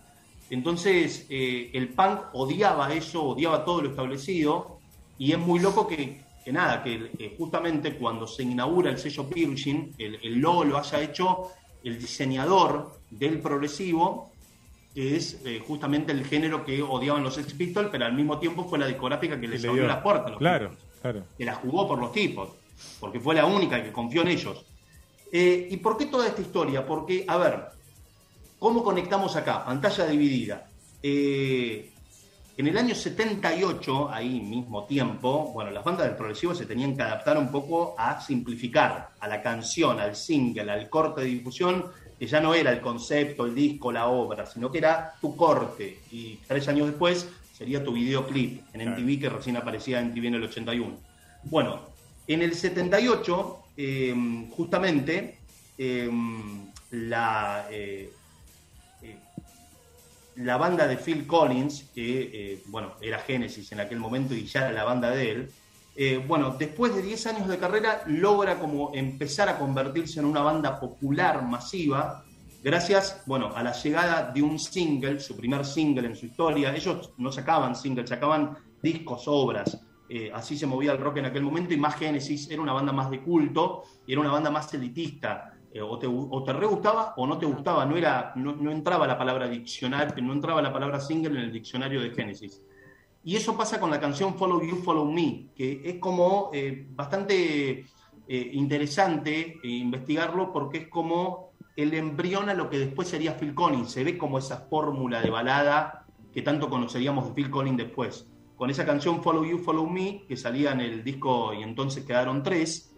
Entonces, 0.49 1.27
eh, 1.29 1.69
el 1.73 1.89
punk 1.89 2.19
odiaba 2.33 2.93
eso, 2.93 3.23
odiaba 3.23 3.63
todo 3.63 3.81
lo 3.81 3.89
establecido, 3.89 4.79
y 5.17 5.33
es 5.33 5.39
muy 5.39 5.59
loco 5.59 5.87
que 5.87 6.23
que 6.43 6.51
nada, 6.51 6.83
que 6.83 7.35
justamente 7.37 7.95
cuando 7.95 8.27
se 8.27 8.43
inaugura 8.43 8.89
el 8.91 8.97
sello 8.97 9.25
Virgin, 9.25 9.93
el, 9.97 10.19
el, 10.23 10.39
logo 10.39 10.63
lo 10.63 10.77
haya 10.77 11.01
hecho 11.01 11.51
el 11.83 11.99
diseñador 11.99 12.99
del 13.09 13.39
progresivo, 13.39 14.31
que 14.93 15.15
es 15.15 15.41
eh, 15.45 15.61
justamente 15.65 16.11
el 16.11 16.25
género 16.25 16.65
que 16.65 16.81
odiaban 16.81 17.23
los 17.23 17.35
Sex 17.35 17.53
Pistols, 17.53 17.89
pero 17.91 18.05
al 18.05 18.13
mismo 18.13 18.39
tiempo 18.39 18.65
fue 18.65 18.79
la 18.79 18.87
discográfica 18.87 19.39
que 19.39 19.47
les 19.47 19.63
abrió 19.65 19.87
la 19.87 20.01
puerta. 20.01 20.35
claro, 20.35 20.71
claro. 21.01 21.23
Que 21.37 21.45
la 21.45 21.55
jugó 21.55 21.87
por 21.87 21.99
los 21.99 22.11
tipos, 22.11 22.49
porque 22.99 23.19
fue 23.19 23.35
la 23.35 23.45
única 23.45 23.81
que 23.81 23.91
confió 23.91 24.21
en 24.21 24.29
ellos. 24.29 24.65
Eh, 25.31 25.69
¿Y 25.71 25.77
por 25.77 25.97
qué 25.97 26.07
toda 26.07 26.27
esta 26.27 26.41
historia? 26.41 26.85
Porque, 26.85 27.23
a 27.27 27.37
ver, 27.37 27.65
¿cómo 28.59 28.83
conectamos 28.83 29.35
acá? 29.35 29.63
Pantalla 29.63 30.05
dividida. 30.07 30.67
Eh, 31.01 31.90
en 32.57 32.67
el 32.67 32.77
año 32.77 32.93
78, 32.93 34.09
ahí 34.11 34.39
mismo 34.41 34.85
tiempo, 34.85 35.51
bueno, 35.53 35.71
las 35.71 35.83
bandas 35.83 36.07
del 36.07 36.15
progresivo 36.15 36.53
se 36.53 36.65
tenían 36.65 36.95
que 36.95 37.01
adaptar 37.01 37.37
un 37.37 37.49
poco 37.49 37.95
a 37.97 38.21
simplificar 38.21 39.11
a 39.19 39.27
la 39.27 39.41
canción, 39.41 39.99
al 39.99 40.15
single, 40.15 40.71
al 40.71 40.89
corte 40.89 41.21
de 41.21 41.27
difusión, 41.27 41.85
que 42.19 42.27
ya 42.27 42.39
no 42.39 42.53
era 42.53 42.71
el 42.71 42.81
concepto, 42.81 43.45
el 43.45 43.55
disco, 43.55 43.91
la 43.91 44.07
obra, 44.07 44.45
sino 44.45 44.71
que 44.71 44.77
era 44.77 45.13
tu 45.19 45.35
corte. 45.35 46.01
Y 46.11 46.35
tres 46.47 46.67
años 46.67 46.87
después 46.87 47.27
sería 47.57 47.83
tu 47.83 47.93
videoclip 47.93 48.61
en 48.73 48.91
MTV, 48.91 49.19
que 49.19 49.29
recién 49.29 49.57
aparecía 49.57 49.99
en 49.99 50.09
MTV 50.09 50.25
en 50.25 50.35
el 50.35 50.43
81. 50.43 50.97
Bueno, 51.45 51.79
en 52.27 52.41
el 52.41 52.53
78, 52.53 53.59
eh, 53.77 54.45
justamente, 54.51 55.39
eh, 55.77 56.09
la, 56.91 57.67
eh, 57.71 58.11
la 60.43 60.57
banda 60.57 60.87
de 60.87 60.97
Phil 60.97 61.27
Collins, 61.27 61.89
que 61.93 62.29
eh, 62.33 62.63
bueno, 62.67 62.93
era 63.01 63.19
Genesis 63.19 63.71
en 63.71 63.79
aquel 63.79 63.99
momento 63.99 64.33
y 64.33 64.45
ya 64.45 64.61
era 64.61 64.71
la 64.71 64.83
banda 64.83 65.09
de 65.09 65.31
él, 65.31 65.51
eh, 65.95 66.23
bueno, 66.25 66.55
después 66.57 66.95
de 66.95 67.01
10 67.01 67.27
años 67.27 67.47
de 67.47 67.57
carrera 67.57 68.03
logra 68.07 68.59
como 68.59 68.91
empezar 68.93 69.49
a 69.49 69.57
convertirse 69.57 70.19
en 70.19 70.25
una 70.25 70.41
banda 70.41 70.79
popular 70.79 71.43
masiva, 71.43 72.23
gracias, 72.63 73.21
bueno, 73.25 73.51
a 73.55 73.61
la 73.61 73.73
llegada 73.73 74.31
de 74.31 74.41
un 74.41 74.57
single, 74.57 75.19
su 75.19 75.35
primer 75.35 75.65
single 75.65 76.07
en 76.07 76.15
su 76.15 76.27
historia. 76.27 76.73
Ellos 76.73 77.11
no 77.17 77.31
sacaban 77.31 77.75
singles, 77.75 78.09
sacaban 78.09 78.57
discos, 78.81 79.23
obras. 79.27 79.79
Eh, 80.07 80.31
así 80.33 80.57
se 80.57 80.65
movía 80.65 80.93
el 80.93 80.97
rock 80.97 81.17
en 81.17 81.25
aquel 81.25 81.43
momento 81.43 81.73
y 81.73 81.77
más 81.77 81.95
Genesis 81.95 82.49
era 82.49 82.61
una 82.61 82.73
banda 82.73 82.91
más 82.91 83.09
de 83.09 83.21
culto 83.21 83.83
y 84.05 84.13
era 84.13 84.21
una 84.21 84.31
banda 84.31 84.49
más 84.49 84.73
elitista. 84.73 85.50
Eh, 85.73 85.81
o, 85.81 85.97
te, 85.97 86.07
o 86.07 86.43
te 86.43 86.53
re 86.53 86.65
gustaba 86.65 87.13
o 87.15 87.25
no 87.25 87.37
te 87.37 87.45
gustaba, 87.45 87.85
no, 87.85 87.95
era, 87.95 88.33
no, 88.35 88.71
entraba 88.71 89.07
la 89.07 89.17
palabra 89.17 89.47
diccionario, 89.47 90.13
no 90.21 90.33
entraba 90.33 90.61
la 90.61 90.73
palabra 90.73 90.99
single 90.99 91.39
en 91.39 91.45
el 91.45 91.51
diccionario 91.51 92.01
de 92.01 92.11
Génesis. 92.11 92.61
Y 93.23 93.35
eso 93.35 93.55
pasa 93.55 93.79
con 93.79 93.89
la 93.89 93.99
canción 93.99 94.35
Follow 94.35 94.61
You, 94.61 94.77
Follow 94.77 95.05
Me, 95.05 95.47
que 95.55 95.81
es 95.85 95.95
como 95.99 96.49
eh, 96.53 96.87
bastante 96.89 97.85
eh, 98.27 98.49
interesante 98.53 99.59
investigarlo 99.63 100.51
porque 100.51 100.79
es 100.79 100.87
como 100.87 101.51
el 101.75 101.93
embrión 101.93 102.49
a 102.49 102.53
lo 102.53 102.69
que 102.69 102.79
después 102.79 103.07
sería 103.07 103.37
Phil 103.37 103.53
Collins. 103.53 103.91
Se 103.91 104.03
ve 104.03 104.17
como 104.17 104.39
esa 104.39 104.57
fórmula 104.69 105.21
de 105.21 105.29
balada 105.29 106.05
que 106.33 106.41
tanto 106.41 106.69
conoceríamos 106.69 107.27
de 107.27 107.33
Phil 107.33 107.49
Collins 107.49 107.77
después. 107.77 108.27
Con 108.57 108.69
esa 108.69 108.85
canción 108.85 109.23
Follow 109.23 109.45
You, 109.45 109.57
Follow 109.57 109.87
Me, 109.87 110.25
que 110.27 110.35
salía 110.35 110.71
en 110.71 110.81
el 110.81 111.03
disco 111.03 111.53
y 111.53 111.63
entonces 111.63 112.03
quedaron 112.03 112.43
tres, 112.43 112.91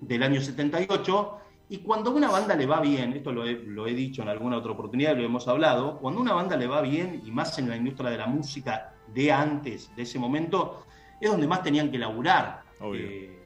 del 0.00 0.22
año 0.22 0.40
78. 0.40 1.36
Y 1.70 1.78
cuando 1.78 2.10
a 2.10 2.14
una 2.14 2.28
banda 2.28 2.56
le 2.56 2.66
va 2.66 2.80
bien, 2.80 3.12
esto 3.12 3.30
lo 3.30 3.46
he, 3.46 3.52
lo 3.52 3.86
he, 3.86 3.94
dicho 3.94 4.22
en 4.22 4.28
alguna 4.28 4.56
otra 4.56 4.72
oportunidad, 4.72 5.16
lo 5.16 5.22
hemos 5.22 5.46
hablado, 5.46 5.98
cuando 6.00 6.18
a 6.18 6.22
una 6.24 6.34
banda 6.34 6.56
le 6.56 6.66
va 6.66 6.80
bien, 6.80 7.22
y 7.24 7.30
más 7.30 7.56
en 7.60 7.68
la 7.68 7.76
industria 7.76 8.10
de 8.10 8.18
la 8.18 8.26
música 8.26 8.96
de 9.06 9.30
antes, 9.30 9.94
de 9.94 10.02
ese 10.02 10.18
momento, 10.18 10.84
es 11.20 11.30
donde 11.30 11.46
más 11.46 11.62
tenían 11.62 11.88
que 11.88 11.96
laburar. 11.96 12.64
Eh, 12.92 13.38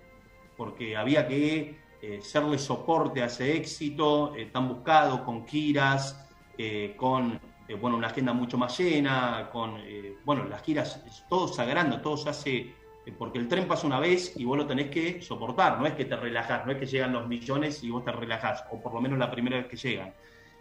porque 0.56 0.96
había 0.96 1.28
que 1.28 1.76
eh, 2.00 2.20
serle 2.22 2.56
soporte 2.56 3.20
a 3.20 3.26
ese 3.26 3.56
éxito 3.56 4.34
eh, 4.34 4.46
tan 4.46 4.68
buscado, 4.68 5.22
con 5.22 5.46
giras, 5.46 6.26
con 6.96 7.38
bueno, 7.80 7.98
una 7.98 8.06
agenda 8.06 8.32
mucho 8.32 8.56
más 8.56 8.78
llena, 8.78 9.50
con 9.52 9.76
bueno, 10.24 10.44
las 10.44 10.62
giras, 10.62 11.24
todo 11.28 11.48
se 11.48 11.60
agranda, 11.60 12.00
todo 12.00 12.16
se 12.16 12.28
hace 12.30 12.74
porque 13.12 13.38
el 13.38 13.48
tren 13.48 13.68
pasa 13.68 13.86
una 13.86 14.00
vez 14.00 14.34
y 14.36 14.44
vos 14.44 14.56
lo 14.56 14.66
tenés 14.66 14.90
que 14.90 15.20
soportar, 15.20 15.78
no 15.78 15.86
es 15.86 15.94
que 15.94 16.06
te 16.06 16.16
relajás, 16.16 16.64
no 16.64 16.72
es 16.72 16.78
que 16.78 16.86
llegan 16.86 17.12
los 17.12 17.28
millones 17.28 17.84
y 17.84 17.90
vos 17.90 18.04
te 18.04 18.12
relajás, 18.12 18.64
o 18.70 18.80
por 18.80 18.94
lo 18.94 19.00
menos 19.00 19.18
la 19.18 19.30
primera 19.30 19.58
vez 19.58 19.66
que 19.66 19.76
llegan. 19.76 20.14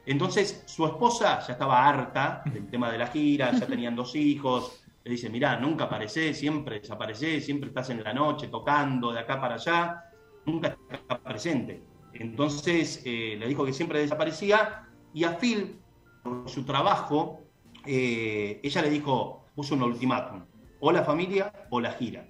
Entonces, 0.06 0.64
su 0.66 0.86
esposa 0.86 1.40
ya 1.40 1.54
estaba 1.54 1.88
harta 1.88 2.44
del 2.46 2.68
tema 2.68 2.92
de 2.92 2.98
la 2.98 3.08
gira, 3.08 3.52
ya 3.52 3.66
tenían 3.66 3.96
dos 3.96 4.16
hijos, 4.16 4.84
le 5.04 5.12
dice, 5.12 5.30
mirá, 5.30 5.58
nunca 5.58 5.86
aparecés, 5.86 6.38
siempre 6.38 6.80
desaparecés, 6.80 7.46
siempre 7.46 7.70
estás 7.70 7.90
en 7.90 8.04
la 8.04 8.14
noche 8.14 8.48
tocando 8.48 9.14
de 9.14 9.20
acá 9.20 9.40
para 9.40 9.56
allá, 9.56 10.04
nunca 10.46 10.78
estás 10.90 11.20
presente. 11.20 11.82
Entonces, 12.14 13.02
eh, 13.06 13.38
le 13.40 13.48
dijo 13.48 13.66
que 13.66 13.74
siempre 13.74 14.00
desaparecía 14.00 14.88
y 15.14 15.24
a 15.24 15.38
Phil, 15.38 15.80
por 16.22 16.50
su 16.50 16.64
trabajo, 16.64 17.42
eh, 17.86 18.60
ella 18.64 18.82
le 18.82 18.90
dijo, 18.90 19.46
puso 19.56 19.76
un 19.76 19.84
ultimátum, 19.84 20.44
o 20.80 20.92
la 20.92 21.04
familia 21.04 21.52
o 21.70 21.80
la 21.80 21.92
gira. 21.94 22.28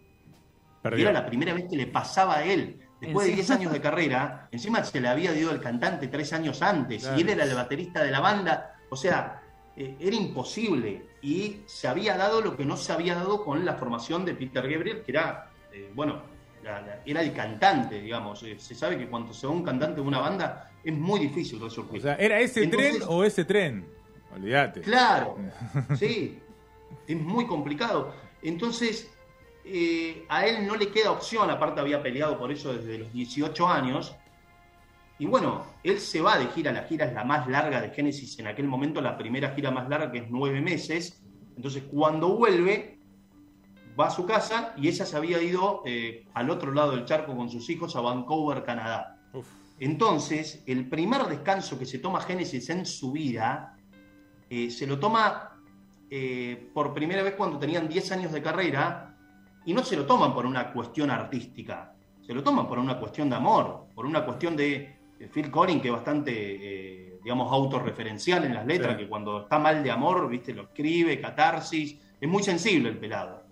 Y 0.95 1.01
era 1.01 1.13
la 1.13 1.25
primera 1.25 1.53
vez 1.53 1.65
que 1.69 1.77
le 1.77 1.87
pasaba 1.87 2.37
a 2.37 2.43
él. 2.43 2.79
Después 2.99 3.27
de 3.27 3.33
10 3.33 3.49
años 3.51 3.73
de 3.73 3.81
carrera, 3.81 4.47
encima 4.51 4.83
se 4.83 5.01
le 5.01 5.07
había 5.09 5.35
ido 5.35 5.51
el 5.51 5.59
cantante 5.59 6.07
tres 6.07 6.31
años 6.31 6.61
antes 6.61 7.09
y 7.17 7.21
él 7.21 7.29
era 7.29 7.43
el 7.43 7.53
baterista 7.53 8.03
de 8.03 8.11
la 8.11 8.21
banda. 8.21 8.75
O 8.89 8.95
sea, 8.95 9.41
eh, 9.75 9.95
era 9.99 10.15
imposible. 10.15 11.03
Y 11.21 11.61
se 11.65 11.87
había 11.87 12.15
dado 12.17 12.41
lo 12.41 12.55
que 12.55 12.65
no 12.65 12.77
se 12.77 12.93
había 12.93 13.15
dado 13.15 13.43
con 13.43 13.65
la 13.65 13.75
formación 13.75 14.23
de 14.25 14.35
Peter 14.35 14.67
Gabriel, 14.69 15.01
que 15.03 15.11
era, 15.11 15.51
eh, 15.71 15.91
bueno, 15.93 16.21
era 17.05 17.21
el 17.21 17.33
cantante, 17.33 17.99
digamos. 18.01 18.43
Eh, 18.43 18.55
se 18.57 18.75
sabe 18.75 18.97
que 18.97 19.07
cuando 19.09 19.33
se 19.33 19.47
va 19.47 19.53
un 19.53 19.63
cantante 19.63 20.01
de 20.01 20.07
una 20.07 20.19
banda 20.19 20.71
es 20.83 20.93
muy 20.93 21.19
difícil 21.19 21.59
resolver. 21.59 21.99
O 21.99 22.01
sea, 22.01 22.15
¿era 22.15 22.39
ese 22.39 22.67
tren 22.67 22.97
o 23.07 23.23
ese 23.23 23.45
tren? 23.45 23.85
Olvídate. 24.33 24.81
Claro, 24.81 25.37
sí. 25.97 26.39
Es 27.07 27.17
muy 27.17 27.45
complicado. 27.47 28.13
Entonces, 28.41 29.12
eh, 29.65 30.25
a 30.27 30.45
él 30.45 30.67
no 30.67 30.75
le 30.75 30.89
queda 30.89 31.11
opción, 31.11 31.49
aparte 31.49 31.79
había 31.79 32.03
peleado 32.03 32.37
por 32.37 32.51
eso 32.51 32.73
desde 32.73 32.97
los 32.97 33.13
18 33.13 33.67
años. 33.67 34.15
Y 35.19 35.25
bueno, 35.25 35.65
él 35.83 35.99
se 35.99 36.21
va 36.21 36.37
de 36.37 36.47
gira, 36.47 36.71
la 36.73 36.83
gira 36.83 37.05
es 37.05 37.13
la 37.13 37.23
más 37.23 37.47
larga 37.47 37.79
de 37.79 37.91
Génesis 37.91 38.37
en 38.39 38.47
aquel 38.47 38.67
momento, 38.67 38.99
la 38.99 39.17
primera 39.17 39.51
gira 39.51 39.71
más 39.71 39.87
larga 39.87 40.11
que 40.11 40.19
es 40.19 40.29
nueve 40.29 40.59
meses. 40.59 41.23
Entonces 41.55 41.83
cuando 41.89 42.29
vuelve, 42.35 42.99
va 43.97 44.07
a 44.07 44.09
su 44.09 44.25
casa 44.25 44.73
y 44.75 44.89
ella 44.89 45.05
se 45.05 45.15
había 45.15 45.41
ido 45.41 45.81
eh, 45.85 46.25
al 46.33 46.49
otro 46.49 46.73
lado 46.73 46.91
del 46.91 47.05
charco 47.05 47.35
con 47.35 47.49
sus 47.49 47.69
hijos 47.69 47.95
a 47.95 48.01
Vancouver, 48.01 48.63
Canadá. 48.63 49.19
Entonces, 49.79 50.63
el 50.67 50.87
primer 50.87 51.23
descanso 51.23 51.79
que 51.79 51.85
se 51.85 51.99
toma 51.99 52.21
Génesis 52.21 52.69
en 52.69 52.85
su 52.85 53.11
vida, 53.11 53.75
eh, 54.49 54.69
se 54.69 54.87
lo 54.87 54.99
toma 54.99 55.49
por 56.75 56.93
primera 56.93 57.23
vez 57.23 57.33
cuando 57.33 57.57
tenían 57.57 57.89
10 57.89 58.11
años 58.11 58.31
de 58.31 58.43
carrera 58.43 59.12
y 59.65 59.73
no 59.73 59.83
se 59.83 59.95
lo 59.95 60.05
toman 60.05 60.33
por 60.33 60.45
una 60.45 60.71
cuestión 60.71 61.09
artística, 61.09 61.93
se 62.25 62.33
lo 62.33 62.43
toman 62.43 62.67
por 62.67 62.79
una 62.79 62.97
cuestión 62.97 63.29
de 63.29 63.35
amor, 63.35 63.87
por 63.93 64.05
una 64.05 64.23
cuestión 64.25 64.55
de, 64.55 64.97
Phil 65.31 65.49
Collins, 65.49 65.81
que 65.81 65.87
es 65.87 65.93
bastante, 65.93 66.33
eh, 66.33 67.19
digamos, 67.23 67.51
autorreferencial 67.51 68.43
en 68.43 68.53
las 68.53 68.65
letras, 68.65 68.97
que 68.97 69.07
cuando 69.07 69.43
está 69.43 69.57
mal 69.57 69.81
de 69.81 69.89
amor, 69.89 70.27
viste, 70.27 70.53
lo 70.53 70.63
escribe, 70.63 71.21
catarsis, 71.21 71.97
es 72.19 72.29
muy 72.29 72.43
sensible 72.43 72.89
el 72.89 72.97
pelado. 72.97 73.43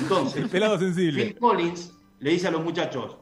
Entonces, 0.00 0.42
el 0.42 0.48
pelado 0.48 0.76
sensible. 0.76 1.24
Phil 1.24 1.38
Collins 1.38 1.94
le 2.18 2.30
dice 2.30 2.48
a 2.48 2.50
los 2.50 2.64
muchachos, 2.64 3.16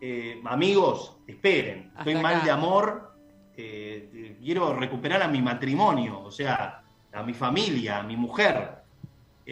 eh, 0.00 0.40
amigos, 0.46 1.18
esperen, 1.26 1.92
estoy 1.98 2.14
mal 2.14 2.42
de 2.42 2.50
amor, 2.50 3.12
eh, 3.56 4.36
quiero 4.42 4.74
recuperar 4.74 5.22
a 5.22 5.28
mi 5.28 5.42
matrimonio, 5.42 6.20
o 6.20 6.30
sea, 6.30 6.82
a 7.12 7.22
mi 7.22 7.34
familia, 7.34 7.98
a 7.98 8.02
mi 8.02 8.16
mujer, 8.16 8.81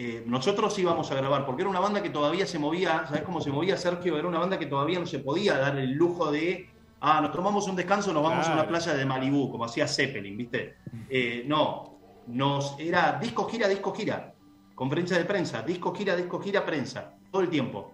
eh, 0.03 0.23
nosotros 0.25 0.79
íbamos 0.79 1.11
a 1.11 1.15
grabar, 1.15 1.45
porque 1.45 1.61
era 1.61 1.69
una 1.69 1.79
banda 1.79 2.01
que 2.01 2.09
todavía 2.09 2.47
se 2.47 2.57
movía, 2.57 3.05
¿sabes 3.05 3.21
cómo 3.21 3.39
se 3.39 3.51
movía 3.51 3.77
Sergio? 3.77 4.17
Era 4.17 4.27
una 4.27 4.39
banda 4.39 4.57
que 4.57 4.65
todavía 4.65 4.97
no 4.97 5.05
se 5.05 5.19
podía 5.19 5.59
dar 5.59 5.77
el 5.77 5.91
lujo 5.91 6.31
de, 6.31 6.71
ah, 7.01 7.21
nos 7.21 7.31
tomamos 7.31 7.67
un 7.67 7.75
descanso, 7.75 8.11
nos 8.11 8.23
vamos 8.23 8.47
a 8.47 8.53
una 8.53 8.67
playa 8.67 8.95
de 8.95 9.05
Malibú, 9.05 9.51
como 9.51 9.65
hacía 9.65 9.87
Zeppelin, 9.87 10.35
¿viste? 10.35 10.77
Eh, 11.07 11.43
no, 11.45 11.99
nos, 12.25 12.75
era 12.79 13.19
disco 13.21 13.47
gira, 13.47 13.67
disco 13.67 13.93
gira, 13.93 14.33
conferencia 14.73 15.19
de 15.19 15.25
prensa, 15.25 15.61
disco 15.61 15.93
gira, 15.93 16.15
disco 16.15 16.41
gira, 16.41 16.65
prensa, 16.65 17.13
todo 17.31 17.43
el 17.43 17.49
tiempo. 17.49 17.93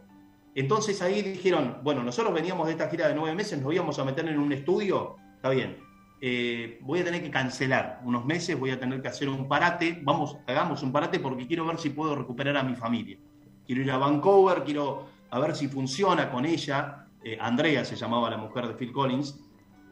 Entonces 0.55 1.01
ahí 1.01 1.21
dijeron, 1.21 1.79
bueno, 1.83 2.03
nosotros 2.03 2.33
veníamos 2.33 2.67
de 2.67 2.71
esta 2.71 2.87
gira 2.87 3.09
de 3.09 3.15
nueve 3.15 3.35
meses, 3.35 3.61
nos 3.61 3.73
íbamos 3.73 3.99
a 3.99 4.05
meter 4.05 4.25
en 4.29 4.39
un 4.39 4.53
estudio, 4.53 5.17
está 5.35 5.49
bien, 5.49 5.77
eh, 6.19 6.79
voy 6.81 6.99
a 6.99 7.03
tener 7.03 7.21
que 7.21 7.29
cancelar 7.29 8.01
unos 8.03 8.25
meses, 8.25 8.59
voy 8.59 8.71
a 8.71 8.79
tener 8.79 9.01
que 9.01 9.07
hacer 9.07 9.29
un 9.29 9.47
parate, 9.47 9.99
vamos, 10.01 10.37
hagamos 10.47 10.81
un 10.81 10.91
parate 10.91 11.19
porque 11.19 11.45
quiero 11.45 11.65
ver 11.65 11.77
si 11.77 11.89
puedo 11.89 12.15
recuperar 12.15 12.57
a 12.57 12.63
mi 12.63 12.75
familia. 12.75 13.17
Quiero 13.65 13.81
ir 13.81 13.91
a 13.91 13.97
Vancouver, 13.97 14.63
quiero 14.63 15.07
a 15.29 15.39
ver 15.39 15.55
si 15.55 15.67
funciona 15.67 16.31
con 16.31 16.45
ella. 16.45 17.07
Eh, 17.23 17.37
Andrea 17.39 17.83
se 17.85 17.95
llamaba 17.95 18.29
la 18.29 18.37
mujer 18.37 18.67
de 18.67 18.73
Phil 18.73 18.91
Collins. 18.91 19.39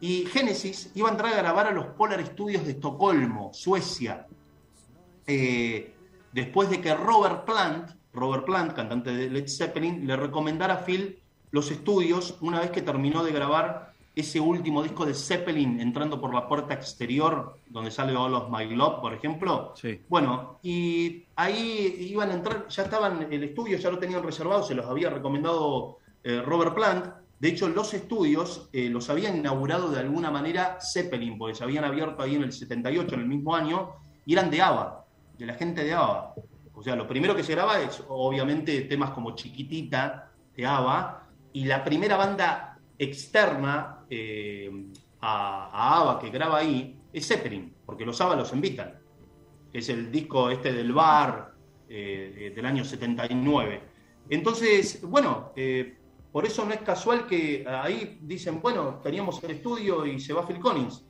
Y 0.00 0.26
Genesis 0.26 0.90
iba 0.94 1.08
a 1.08 1.12
entrar 1.12 1.32
a 1.32 1.36
grabar 1.36 1.66
a 1.66 1.72
los 1.72 1.86
Polar 1.86 2.24
Studios 2.24 2.64
de 2.64 2.72
Estocolmo, 2.72 3.52
Suecia. 3.54 4.26
Eh, 5.26 5.94
después 6.32 6.68
de 6.70 6.80
que 6.80 6.94
Robert 6.94 7.44
Plant, 7.44 7.90
Robert 8.12 8.44
Plant, 8.44 8.72
cantante 8.72 9.10
de 9.14 9.30
Led 9.30 9.48
Zeppelin, 9.48 10.06
le 10.06 10.16
recomendara 10.16 10.74
a 10.74 10.78
Phil 10.78 11.20
los 11.50 11.70
estudios 11.70 12.36
una 12.40 12.60
vez 12.60 12.70
que 12.70 12.82
terminó 12.82 13.24
de 13.24 13.32
grabar 13.32 13.94
ese 14.16 14.40
último 14.40 14.82
disco 14.82 15.04
de 15.04 15.12
Zeppelin 15.12 15.78
entrando 15.78 16.18
por 16.18 16.32
la 16.32 16.48
puerta 16.48 16.72
exterior, 16.72 17.58
donde 17.68 17.90
sale 17.90 18.16
All 18.16 18.32
of 18.32 18.48
My 18.50 18.64
Love, 18.74 19.00
por 19.00 19.12
ejemplo. 19.12 19.74
Sí. 19.76 20.00
Bueno, 20.08 20.58
y 20.62 21.26
ahí 21.36 22.08
iban 22.10 22.30
a 22.30 22.34
entrar, 22.34 22.66
ya 22.66 22.84
estaban, 22.84 23.30
el 23.30 23.44
estudio 23.44 23.76
ya 23.76 23.90
lo 23.90 23.98
tenían 23.98 24.22
reservado, 24.22 24.62
se 24.62 24.74
los 24.74 24.86
había 24.86 25.10
recomendado 25.10 25.98
eh, 26.24 26.40
Robert 26.40 26.74
Plant. 26.74 27.06
De 27.38 27.48
hecho, 27.48 27.68
los 27.68 27.92
estudios 27.92 28.70
eh, 28.72 28.88
los 28.88 29.10
habían 29.10 29.36
inaugurado 29.36 29.90
de 29.90 30.00
alguna 30.00 30.30
manera 30.30 30.78
Zeppelin, 30.80 31.36
porque 31.36 31.54
se 31.54 31.64
habían 31.64 31.84
abierto 31.84 32.22
ahí 32.22 32.36
en 32.36 32.44
el 32.44 32.52
78, 32.52 33.16
en 33.16 33.20
el 33.20 33.28
mismo 33.28 33.54
año, 33.54 33.96
y 34.24 34.32
eran 34.32 34.50
de 34.50 34.62
ABBA, 34.62 35.04
de 35.36 35.44
la 35.44 35.54
gente 35.54 35.84
de 35.84 35.92
ABBA. 35.92 36.34
O 36.74 36.82
sea, 36.82 36.96
lo 36.96 37.06
primero 37.06 37.36
que 37.36 37.44
se 37.44 37.52
graba 37.52 37.82
es 37.82 38.02
obviamente 38.08 38.80
temas 38.82 39.10
como 39.10 39.34
Chiquitita 39.34 40.30
de 40.56 40.64
ABBA, 40.64 41.22
y 41.52 41.66
la 41.66 41.84
primera 41.84 42.16
banda 42.16 42.78
externa 42.98 43.95
eh, 44.08 44.70
a, 45.20 45.70
a, 45.72 46.00
ABBA 46.00 46.20
que 46.20 46.30
graba 46.30 46.58
ahí 46.58 47.00
es 47.12 47.26
Zeppelin, 47.26 47.74
porque 47.84 48.04
los 48.04 48.20
ABBA 48.20 48.36
los 48.36 48.52
invitan. 48.52 48.98
Es 49.72 49.88
el 49.88 50.10
disco 50.10 50.50
este 50.50 50.72
del 50.72 50.92
bar 50.92 51.54
eh, 51.88 52.52
del 52.54 52.66
año 52.66 52.84
79. 52.84 53.80
Entonces, 54.28 55.02
bueno, 55.02 55.52
eh, 55.56 55.98
por 56.32 56.46
eso 56.46 56.64
no 56.64 56.72
es 56.72 56.80
casual 56.80 57.26
que 57.26 57.64
ahí 57.66 58.18
dicen, 58.22 58.60
bueno, 58.60 59.00
teníamos 59.02 59.42
el 59.44 59.52
estudio 59.52 60.06
y 60.06 60.20
se 60.20 60.32
va 60.32 60.46
Phil 60.46 60.60
Collins. 60.60 61.04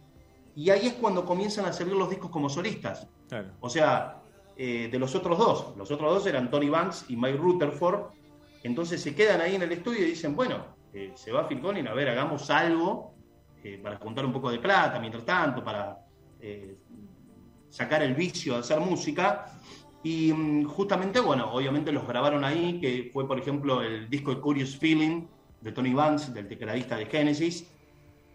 Y 0.55 0.71
ahí 0.71 0.87
es 0.87 0.95
cuando 0.95 1.25
comienzan 1.25 1.67
a 1.67 1.73
salir 1.73 1.95
los 1.95 2.09
discos 2.09 2.31
como 2.31 2.49
solistas. 2.49 3.09
O 3.61 3.69
sea, 3.69 4.23
de 4.57 4.99
los 4.99 5.15
otros 5.15 5.37
dos. 5.37 5.77
Los 5.77 5.91
otros 5.91 6.15
dos 6.15 6.27
eran 6.27 6.51
Tony 6.51 6.71
Banks 6.71 7.05
y 7.09 7.17
Mike 7.17 7.37
Rutherford. 7.37 8.13
Entonces 8.63 9.03
se 9.03 9.15
quedan 9.15 9.43
ahí 9.43 9.55
en 9.55 9.63
el 9.63 9.73
estudio 9.73 10.01
y 10.07 10.11
dicen, 10.11 10.35
bueno, 10.35 10.76
se 11.15 11.33
va 11.33 11.49
Phil 11.49 11.61
Collins, 11.61 11.89
a 11.89 11.95
ver, 11.95 12.09
hagamos 12.09 12.49
algo 12.51 13.15
eh, 13.63 13.79
para 13.83 13.97
juntar 13.97 14.25
un 14.25 14.33
poco 14.33 14.51
de 14.51 14.59
plata 14.59 14.99
mientras 15.01 15.25
tanto, 15.25 15.63
para 15.65 15.99
eh, 16.41 16.79
sacar 17.69 18.03
el 18.03 18.15
vicio 18.15 18.55
de 18.55 18.61
hacer 18.61 18.81
música. 18.81 19.47
Y 20.03 20.33
mm, 20.33 20.65
justamente, 20.67 21.21
bueno, 21.21 21.53
obviamente 21.53 21.93
los 21.93 22.07
grabaron 22.07 22.45
ahí, 22.45 22.81
que 22.81 23.11
fue, 23.13 23.27
por 23.27 23.39
ejemplo, 23.39 23.83
el 23.83 24.09
disco 24.09 24.35
de 24.35 24.41
Curious 24.41 24.77
Feeling 24.77 25.27
de 25.61 25.73
Tony 25.73 25.93
Banks, 25.93 26.33
del 26.33 26.49
tecladista 26.49 26.97
de 26.97 27.07
Genesis. 27.07 27.67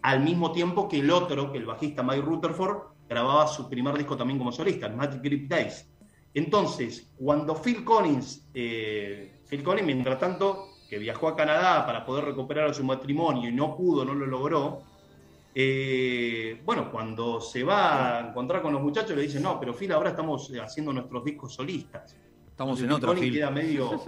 al 0.02 0.22
mismo 0.22 0.52
tiempo 0.52 0.90
que 0.90 1.00
el 1.00 1.12
otro, 1.12 1.52
que 1.52 1.60
el 1.60 1.66
bajista 1.66 2.04
Mike 2.04 2.22
Rutherford, 2.24 2.92
grababa 3.08 3.48
su 3.48 3.70
primer 3.70 3.98
disco 3.98 4.18
también 4.18 4.40
como 4.40 4.52
solista, 4.52 4.88
el 4.88 4.96
Magic 4.96 5.22
Grip 5.22 5.48
Days. 5.48 5.88
Entonces, 6.34 7.12
cuando 7.18 7.56
Phil 7.56 7.84
Collins, 7.84 8.50
eh, 8.54 9.42
Phil 9.48 9.64
Collins, 9.64 9.86
mientras 9.86 10.20
tanto, 10.20 10.71
que 10.92 11.00
viajó 11.00 11.30
a 11.30 11.38
Canadá 11.38 11.86
para 11.86 12.06
poder 12.06 12.26
recuperar 12.26 12.70
a 12.70 12.74
su 12.74 12.84
matrimonio 12.84 13.50
y 13.50 13.54
no 13.54 13.78
pudo, 13.78 14.04
no 14.04 14.14
lo 14.14 14.26
logró, 14.26 14.82
eh, 15.56 16.62
bueno, 16.66 16.92
cuando 16.92 17.40
se 17.40 17.64
va 17.64 18.18
a 18.18 18.28
encontrar 18.28 18.62
con 18.62 18.74
los 18.74 18.82
muchachos 18.82 19.16
le 19.16 19.22
dicen, 19.22 19.42
no, 19.42 19.58
pero 19.58 19.74
Phil, 19.74 19.94
ahora 19.94 20.10
estamos 20.10 20.52
haciendo 20.62 20.92
nuestros 20.92 21.24
discos 21.24 21.54
solistas. 21.54 22.14
Estamos 22.46 22.82
en 22.82 22.90
Collins 22.90 23.20
Phil. 23.22 23.34
queda 23.36 23.50
medio 23.52 24.04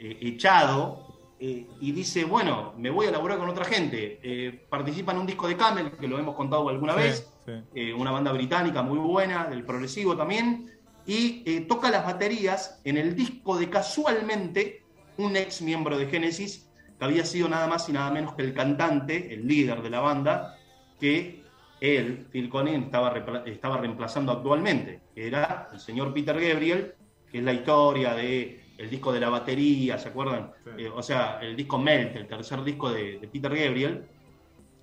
eh, 0.00 0.18
echado 0.22 1.06
eh, 1.38 1.68
y 1.80 1.92
dice, 1.92 2.24
bueno, 2.24 2.74
me 2.78 2.90
voy 2.90 3.06
a 3.06 3.12
laburar 3.12 3.38
con 3.38 3.48
otra 3.48 3.64
gente. 3.64 4.18
Eh, 4.20 4.66
participa 4.68 5.12
en 5.12 5.18
un 5.18 5.26
disco 5.26 5.46
de 5.46 5.56
Camel, 5.56 5.92
que 5.92 6.08
lo 6.08 6.18
hemos 6.18 6.34
contado 6.34 6.68
alguna 6.68 6.94
Sí, 6.94 6.98
vez, 6.98 7.30
sí. 7.46 7.52
eh, 7.76 7.94
una 7.94 8.10
banda 8.10 8.32
británica 8.32 8.82
muy 8.82 8.98
buena, 8.98 9.46
del 9.46 9.64
progresivo 9.64 10.16
también, 10.16 10.68
y 11.06 11.44
eh, 11.46 11.60
toca 11.60 11.92
las 11.92 12.04
baterías 12.04 12.80
en 12.82 12.96
el 12.96 13.14
disco 13.14 13.56
de 13.56 13.70
casualmente 13.70 14.83
un 15.18 15.36
ex 15.36 15.62
miembro 15.62 15.98
de 15.98 16.06
Genesis, 16.06 16.68
que 16.98 17.04
había 17.04 17.24
sido 17.24 17.48
nada 17.48 17.66
más 17.66 17.88
y 17.88 17.92
nada 17.92 18.10
menos 18.10 18.34
que 18.34 18.42
el 18.42 18.54
cantante, 18.54 19.34
el 19.34 19.46
líder 19.46 19.82
de 19.82 19.90
la 19.90 20.00
banda, 20.00 20.56
que 21.00 21.42
él, 21.80 22.26
Phil 22.30 22.48
Collins, 22.48 22.86
estaba, 22.86 23.12
repla- 23.14 23.42
estaba 23.46 23.78
reemplazando 23.78 24.32
actualmente, 24.32 25.00
que 25.14 25.26
era 25.26 25.68
el 25.72 25.80
señor 25.80 26.14
Peter 26.14 26.38
Gabriel, 26.40 26.94
que 27.30 27.38
es 27.38 27.44
la 27.44 27.52
historia 27.52 28.14
de 28.14 28.62
el 28.78 28.90
disco 28.90 29.12
de 29.12 29.20
la 29.20 29.28
batería, 29.28 29.98
¿se 29.98 30.08
acuerdan? 30.08 30.50
Sí. 30.64 30.84
Eh, 30.84 30.88
o 30.88 31.02
sea, 31.02 31.38
el 31.40 31.54
disco 31.54 31.78
Melt, 31.78 32.16
el 32.16 32.26
tercer 32.26 32.62
disco 32.64 32.90
de, 32.90 33.18
de 33.18 33.28
Peter 33.28 33.54
Gabriel, 33.54 34.04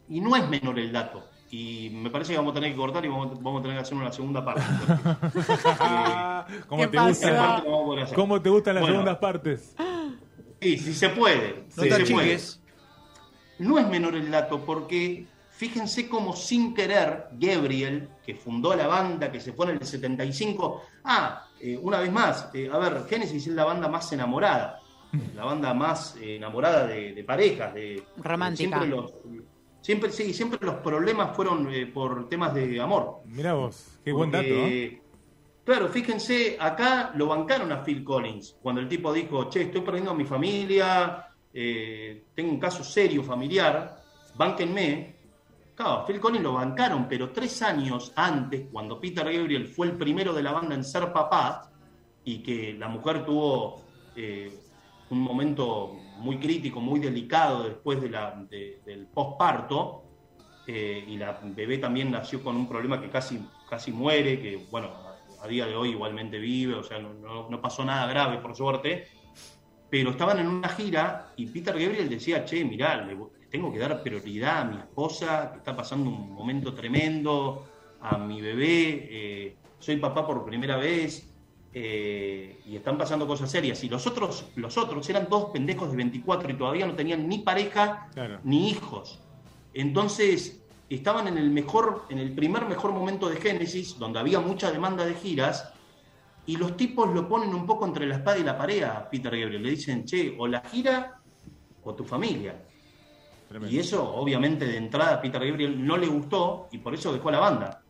y 0.09 0.21
no 0.21 0.35
es 0.35 0.47
menor 0.47 0.77
el 0.79 0.91
dato. 0.91 1.25
Y 1.49 1.89
me 1.93 2.09
parece 2.09 2.31
que 2.31 2.37
vamos 2.37 2.51
a 2.51 2.55
tener 2.55 2.71
que 2.71 2.77
cortar 2.77 3.03
y 3.03 3.09
vamos, 3.09 3.41
vamos 3.41 3.59
a 3.59 3.63
tener 3.63 3.77
que 3.77 3.81
hacer 3.81 3.97
una 3.97 4.11
segunda 4.13 4.45
parte. 4.45 4.61
¿Cómo 6.67 6.81
¿Qué 6.83 6.87
te, 6.87 6.97
pasó? 6.97 7.09
Esa 7.09 7.61
gusta. 7.61 8.15
¿Cómo 8.15 8.41
te 8.41 8.49
gustan 8.49 8.75
las 8.75 8.81
Bueno. 8.81 8.95
segundas 8.95 9.17
partes? 9.17 9.75
Sí, 10.61 10.77
si 10.77 10.93
se 10.93 11.09
puede. 11.09 11.65
No 11.75 11.83
se 11.83 12.13
puede. 12.13 12.39
No 13.59 13.79
es 13.79 13.87
menor 13.87 14.15
el 14.15 14.29
dato 14.29 14.63
porque 14.65 15.25
fíjense 15.51 16.07
cómo 16.07 16.35
sin 16.35 16.73
querer 16.73 17.25
Gabriel, 17.33 18.09
que 18.25 18.35
fundó 18.35 18.75
la 18.75 18.87
banda, 18.87 19.31
que 19.31 19.39
se 19.39 19.53
pone 19.53 19.73
en 19.73 19.77
el 19.77 19.85
75, 19.85 20.81
ah, 21.03 21.47
eh, 21.59 21.77
una 21.79 21.99
vez 21.99 22.11
más, 22.11 22.49
eh, 22.53 22.69
a 22.71 22.77
ver, 22.79 23.05
Genesis 23.07 23.45
es 23.45 23.53
la 23.53 23.65
banda 23.65 23.87
más 23.87 24.11
enamorada, 24.11 24.79
la 25.35 25.45
banda 25.45 25.73
más 25.75 26.15
eh, 26.15 26.37
enamorada 26.37 26.87
de, 26.87 27.13
de 27.13 27.23
parejas, 27.23 27.75
de 27.75 28.03
Romántica. 28.17 28.79
Siempre 28.79 28.87
los, 28.87 29.13
siempre, 29.81 30.11
sí, 30.11 30.33
siempre 30.33 30.59
los 30.61 30.75
problemas 30.75 31.35
fueron 31.35 31.71
eh, 31.73 31.85
por 31.85 32.29
temas 32.29 32.53
de 32.53 32.79
amor. 32.79 33.19
Mirá 33.25 33.53
vos, 33.53 33.99
qué 34.03 34.11
buen 34.11 34.31
dato. 34.31 34.47
Claro, 35.63 35.89
fíjense, 35.89 36.57
acá 36.59 37.11
lo 37.15 37.27
bancaron 37.27 37.71
a 37.71 37.83
Phil 37.83 38.03
Collins, 38.03 38.57
cuando 38.61 38.81
el 38.81 38.87
tipo 38.87 39.13
dijo, 39.13 39.47
che, 39.47 39.61
estoy 39.61 39.81
perdiendo 39.81 40.11
a 40.11 40.15
mi 40.15 40.25
familia, 40.25 41.27
eh, 41.53 42.25
tengo 42.33 42.51
un 42.51 42.59
caso 42.59 42.83
serio 42.83 43.23
familiar, 43.23 44.01
bánquenme. 44.35 45.15
Claro, 45.75 46.03
Phil 46.05 46.19
Collins 46.19 46.43
lo 46.43 46.53
bancaron, 46.53 47.07
pero 47.07 47.29
tres 47.29 47.61
años 47.61 48.11
antes, 48.15 48.69
cuando 48.71 48.99
Peter 48.99 49.23
Gabriel 49.23 49.67
fue 49.67 49.87
el 49.87 49.93
primero 49.93 50.33
de 50.33 50.41
la 50.41 50.51
banda 50.51 50.73
en 50.73 50.83
ser 50.83 51.13
papá, 51.13 51.71
y 52.23 52.39
que 52.39 52.73
la 52.73 52.87
mujer 52.87 53.23
tuvo 53.23 53.83
eh, 54.15 54.51
un 55.11 55.19
momento 55.19 55.95
muy 56.17 56.37
crítico, 56.39 56.79
muy 56.79 56.99
delicado 56.99 57.63
después 57.63 58.01
del 58.01 59.07
posparto, 59.13 60.03
eh, 60.65 61.03
y 61.07 61.17
la 61.17 61.39
bebé 61.43 61.77
también 61.77 62.09
nació 62.09 62.43
con 62.43 62.55
un 62.55 62.67
problema 62.67 62.99
que 62.99 63.09
casi, 63.09 63.43
casi 63.69 63.91
muere, 63.91 64.39
que 64.39 64.67
bueno, 64.71 65.10
a, 65.41 65.47
día 65.47 65.65
de 65.65 65.75
hoy 65.75 65.89
igualmente 65.91 66.37
vive, 66.39 66.75
o 66.75 66.83
sea, 66.83 66.99
no, 66.99 67.13
no- 67.13 67.49
no 67.49 67.61
pasó 67.61 67.83
nada 67.85 68.05
grave 68.07 68.37
por 68.37 68.55
suerte, 68.55 69.07
pero 69.89 70.11
estaban 70.11 70.39
en 70.39 70.47
una 70.47 70.69
gira 70.69 71.33
y 71.35 71.47
Peter 71.47 71.77
Gabriel 71.77 72.09
decía, 72.09 72.45
che, 72.45 72.63
mirá, 72.63 72.97
le, 73.03 73.17
tengo 73.49 73.71
que 73.71 73.79
dar 73.79 74.01
prioridad 74.01 74.59
a 74.61 74.63
mi 74.65 74.77
esposa, 74.77 75.49
que 75.51 75.57
está 75.57 75.75
pasando 75.75 76.09
un 76.09 76.31
momento 76.33 76.73
tremendo, 76.73 77.65
a 77.99 78.17
mi 78.17 78.41
bebé, 78.41 79.07
eh, 79.11 79.55
soy 79.79 79.97
papá 79.97 80.25
por 80.25 80.45
primera 80.45 80.77
vez, 80.77 81.27
eh, 81.73 82.59
y 82.65 82.75
están 82.75 82.97
pasando 82.97 83.27
cosas 83.27 83.49
serias. 83.51 83.83
Y 83.83 83.89
los 83.89 84.05
otros, 84.07 84.45
los 84.55 84.77
otros 84.77 85.09
eran 85.09 85.27
todos 85.27 85.51
pendejos 85.51 85.91
de 85.91 85.97
24 85.97 86.51
y 86.51 86.53
todavía 86.55 86.85
no 86.87 86.95
tenían 86.95 87.27
ni 87.27 87.39
pareja 87.39 88.09
Claro. 88.13 88.39
ni 88.43 88.69
hijos. 88.69 89.19
Entonces, 89.73 90.60
estaban 90.95 91.27
en 91.27 91.37
el 91.37 91.49
mejor, 91.49 92.05
en 92.09 92.19
el 92.19 92.33
primer 92.33 92.65
mejor 92.65 92.91
momento 92.91 93.29
de 93.29 93.37
Génesis, 93.37 93.97
donde 93.97 94.19
había 94.19 94.39
mucha 94.39 94.71
demanda 94.71 95.05
de 95.05 95.13
giras, 95.13 95.71
y 96.45 96.57
los 96.57 96.75
tipos 96.75 97.13
lo 97.13 97.27
ponen 97.27 97.53
un 97.53 97.65
poco 97.65 97.85
entre 97.85 98.05
la 98.07 98.15
espada 98.15 98.37
y 98.37 98.43
la 98.43 98.57
pared 98.57 98.83
a 98.83 99.09
Peter 99.09 99.31
Gabriel. 99.37 99.61
Le 99.61 99.69
dicen, 99.69 100.05
che, 100.05 100.35
o 100.37 100.47
la 100.47 100.61
gira 100.61 101.19
o 101.83 101.93
tu 101.93 102.03
familia. 102.03 102.55
Tremendo. 103.47 103.73
Y 103.75 103.79
eso, 103.79 104.03
obviamente, 104.15 104.65
de 104.65 104.77
entrada 104.77 105.15
a 105.15 105.21
Peter 105.21 105.45
Gabriel 105.45 105.85
no 105.85 105.97
le 105.97 106.07
gustó 106.07 106.67
y 106.71 106.79
por 106.79 106.93
eso 106.93 107.13
dejó 107.13 107.29
la 107.31 107.39
banda. 107.39 107.83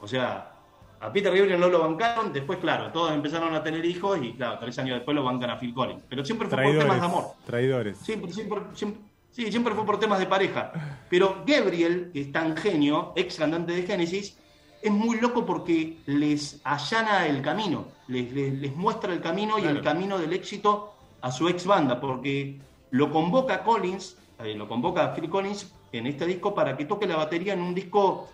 O 0.00 0.06
sea, 0.06 0.52
a 1.00 1.12
Peter 1.12 1.34
Gabriel 1.34 1.58
no 1.58 1.68
lo 1.68 1.80
bancaron, 1.80 2.32
después, 2.32 2.58
claro, 2.58 2.92
todos 2.92 3.12
empezaron 3.12 3.54
a 3.54 3.62
tener 3.62 3.84
hijos 3.84 4.18
y, 4.22 4.34
claro, 4.34 4.58
tres 4.58 4.78
años 4.78 4.96
después 4.96 5.14
lo 5.14 5.24
bancan 5.24 5.50
a 5.50 5.58
Phil 5.58 5.74
Collins. 5.74 6.04
Pero 6.08 6.24
siempre 6.24 6.48
fue 6.48 6.56
por 6.56 6.62
Traidores. 6.64 6.84
temas 6.88 7.00
de 7.00 7.06
amor. 7.06 7.24
Traidores. 7.44 7.98
Siempre, 7.98 8.32
siempre, 8.32 8.60
siempre- 8.74 9.09
sí, 9.30 9.50
siempre 9.50 9.74
fue 9.74 9.84
por 9.86 9.98
temas 10.00 10.18
de 10.18 10.26
pareja. 10.26 10.72
Pero 11.08 11.42
Gabriel, 11.46 12.10
que 12.12 12.20
es 12.22 12.32
tan 12.32 12.56
genio, 12.56 13.12
ex 13.16 13.36
cantante 13.36 13.72
de 13.72 13.82
Génesis, 13.82 14.36
es 14.82 14.90
muy 14.92 15.20
loco 15.20 15.44
porque 15.44 15.98
les 16.06 16.60
allana 16.64 17.26
el 17.26 17.42
camino, 17.42 17.86
les, 18.08 18.32
les- 18.32 18.54
les 18.54 18.74
muestra 18.76 19.12
el 19.12 19.20
camino 19.20 19.58
y 19.58 19.62
el 19.64 19.82
camino 19.82 20.18
del 20.18 20.32
éxito 20.32 20.94
a 21.20 21.30
su 21.30 21.48
ex 21.48 21.66
banda, 21.66 22.00
porque 22.00 22.58
lo 22.90 23.10
convoca 23.12 23.62
Collins, 23.62 24.16
eh, 24.42 24.54
lo 24.54 24.66
convoca 24.68 25.04
a 25.04 25.14
Phil 25.14 25.28
Collins 25.28 25.70
en 25.92 26.06
este 26.06 26.24
disco 26.26 26.54
para 26.54 26.76
que 26.76 26.86
toque 26.86 27.06
la 27.06 27.16
batería 27.16 27.52
en 27.52 27.60
un 27.60 27.74
disco 27.74 28.28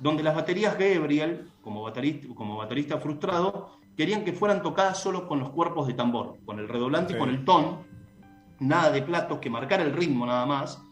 donde 0.00 0.22
las 0.24 0.34
baterías 0.34 0.76
Gabriel, 0.76 1.48
como 1.62 1.82
baterista, 1.82 2.26
como 2.34 2.56
baterista 2.56 2.98
frustrado, 2.98 3.78
querían 3.96 4.24
que 4.24 4.32
fueran 4.32 4.62
tocadas 4.62 4.98
solo 5.00 5.28
con 5.28 5.38
los 5.38 5.50
cuerpos 5.50 5.86
de 5.86 5.94
tambor, 5.94 6.36
con 6.44 6.58
el 6.58 6.68
redoblante 6.68 7.12
y 7.12 7.18
con 7.18 7.28
el 7.28 7.44
ton, 7.44 7.76
nada 8.62 8.90
de 8.90 9.02
platos, 9.02 9.38
que 9.38 9.50
marcara 9.50 9.82
el 9.82 9.92
ritmo 9.92 10.26
nada 10.26 10.46
más. 10.46 10.82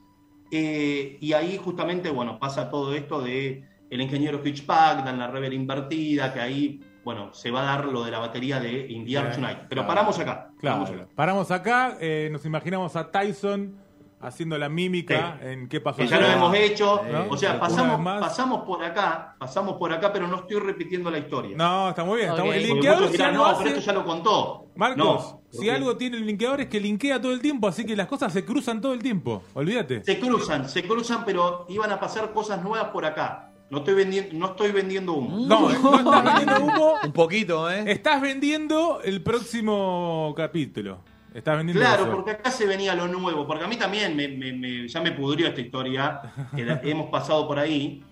Eh, 0.50 1.16
y 1.20 1.32
ahí 1.32 1.58
justamente, 1.62 2.10
bueno, 2.10 2.38
pasa 2.38 2.70
todo 2.70 2.94
esto 2.94 3.20
de 3.22 3.64
el 3.90 4.00
ingeniero 4.00 4.40
Hitchpack, 4.44 5.04
dan 5.04 5.18
la 5.18 5.28
rever 5.28 5.52
invertida, 5.52 6.32
que 6.32 6.40
ahí, 6.40 6.80
bueno, 7.04 7.32
se 7.32 7.50
va 7.50 7.62
a 7.62 7.76
dar 7.76 7.84
lo 7.86 8.04
de 8.04 8.10
la 8.10 8.18
batería 8.18 8.60
de 8.60 8.86
Indiana. 8.88 9.32
Tonight. 9.32 9.58
Pero 9.68 9.86
paramos 9.86 10.18
acá. 10.18 10.52
Claro, 10.58 10.84
paramos 10.84 10.90
acá. 10.90 11.08
paramos 11.14 11.50
acá, 11.50 11.96
eh, 12.00 12.28
nos 12.30 12.44
imaginamos 12.44 12.94
a 12.96 13.10
Tyson 13.10 13.79
haciendo 14.20 14.58
la 14.58 14.68
mímica 14.68 15.38
Sí. 15.40 15.46
en 15.48 15.68
qué 15.68 15.80
pasó 15.80 15.98
Que 15.98 16.06
ya 16.06 16.20
lo 16.20 16.26
hemos 16.26 16.54
hecho, 16.54 17.00
¿No? 17.10 17.26
o 17.30 17.36
sea, 17.36 17.58
pasamos, 17.58 18.00
pasamos 18.20 18.62
por 18.64 18.84
acá, 18.84 19.34
pasamos 19.38 19.76
por 19.78 19.92
acá, 19.92 20.12
pero 20.12 20.26
no 20.28 20.36
estoy 20.36 20.58
repitiendo 20.60 21.10
la 21.10 21.18
historia. 21.18 21.56
No, 21.56 21.88
está 21.90 22.04
muy 22.04 22.18
bien. 22.18 22.30
está 22.30 22.42
Ok. 22.42 22.48
muy- 22.48 22.56
El 22.56 22.62
linkeador 22.68 23.08
si 23.10 23.18
no, 23.18 23.46
hace- 23.46 23.64
pero 23.64 23.76
esto 23.76 23.86
ya 23.86 23.92
lo 23.92 24.04
contó. 24.04 24.66
Marcos, 24.76 24.96
No, 24.98 25.40
si 25.50 25.68
algo 25.70 25.96
tiene 25.96 26.16
el 26.18 26.26
linkeador 26.26 26.60
es 26.60 26.68
que 26.68 26.80
linkea 26.80 27.20
todo 27.20 27.32
el 27.32 27.40
tiempo, 27.40 27.66
así 27.68 27.84
que 27.84 27.96
las 27.96 28.06
cosas 28.06 28.32
se 28.32 28.44
cruzan 28.44 28.80
todo 28.80 28.92
el 28.92 29.02
tiempo. 29.02 29.42
Olvídate. 29.54 30.02
Se 30.04 30.18
cruzan, 30.20 30.68
se 30.68 30.82
cruzan, 30.84 31.24
pero 31.24 31.66
iban 31.68 31.90
a 31.90 31.98
pasar 32.00 32.32
cosas 32.32 32.62
nuevas 32.62 32.88
por 32.90 33.04
acá. 33.04 33.46
No 33.70 33.78
estoy 33.78 33.94
vendiendo, 33.94 34.34
no 34.36 34.46
estoy 34.46 34.72
vendiendo 34.72 35.12
humo. 35.12 35.46
No, 35.46 35.68
no 35.70 35.70
estás 35.98 36.24
vendiendo 36.24 36.64
humo, 36.64 36.92
Un 37.04 37.12
poquito, 37.12 37.70
¿eh? 37.70 37.84
estás 37.86 38.20
vendiendo 38.20 39.00
el 39.04 39.22
próximo 39.22 40.34
capítulo. 40.36 40.98
Estás 41.34 41.56
vendiendo 41.56 41.80
Claro, 41.80 42.02
eso. 42.04 42.12
porque 42.12 42.32
acá 42.32 42.50
se 42.50 42.66
venía 42.66 42.94
lo 42.94 43.06
nuevo, 43.08 43.46
porque 43.46 43.64
a 43.64 43.68
mí 43.68 43.76
también 43.76 44.16
me, 44.16 44.28
me- 44.28 44.52
me- 44.52 44.88
ya 44.88 45.00
me 45.00 45.12
pudrió 45.12 45.46
esta 45.48 45.60
historia, 45.60 46.20
que 46.56 46.64
la- 46.64 46.80
hemos 46.84 47.08
pasado 47.10 47.46
por 47.46 47.58
ahí, 47.58 48.02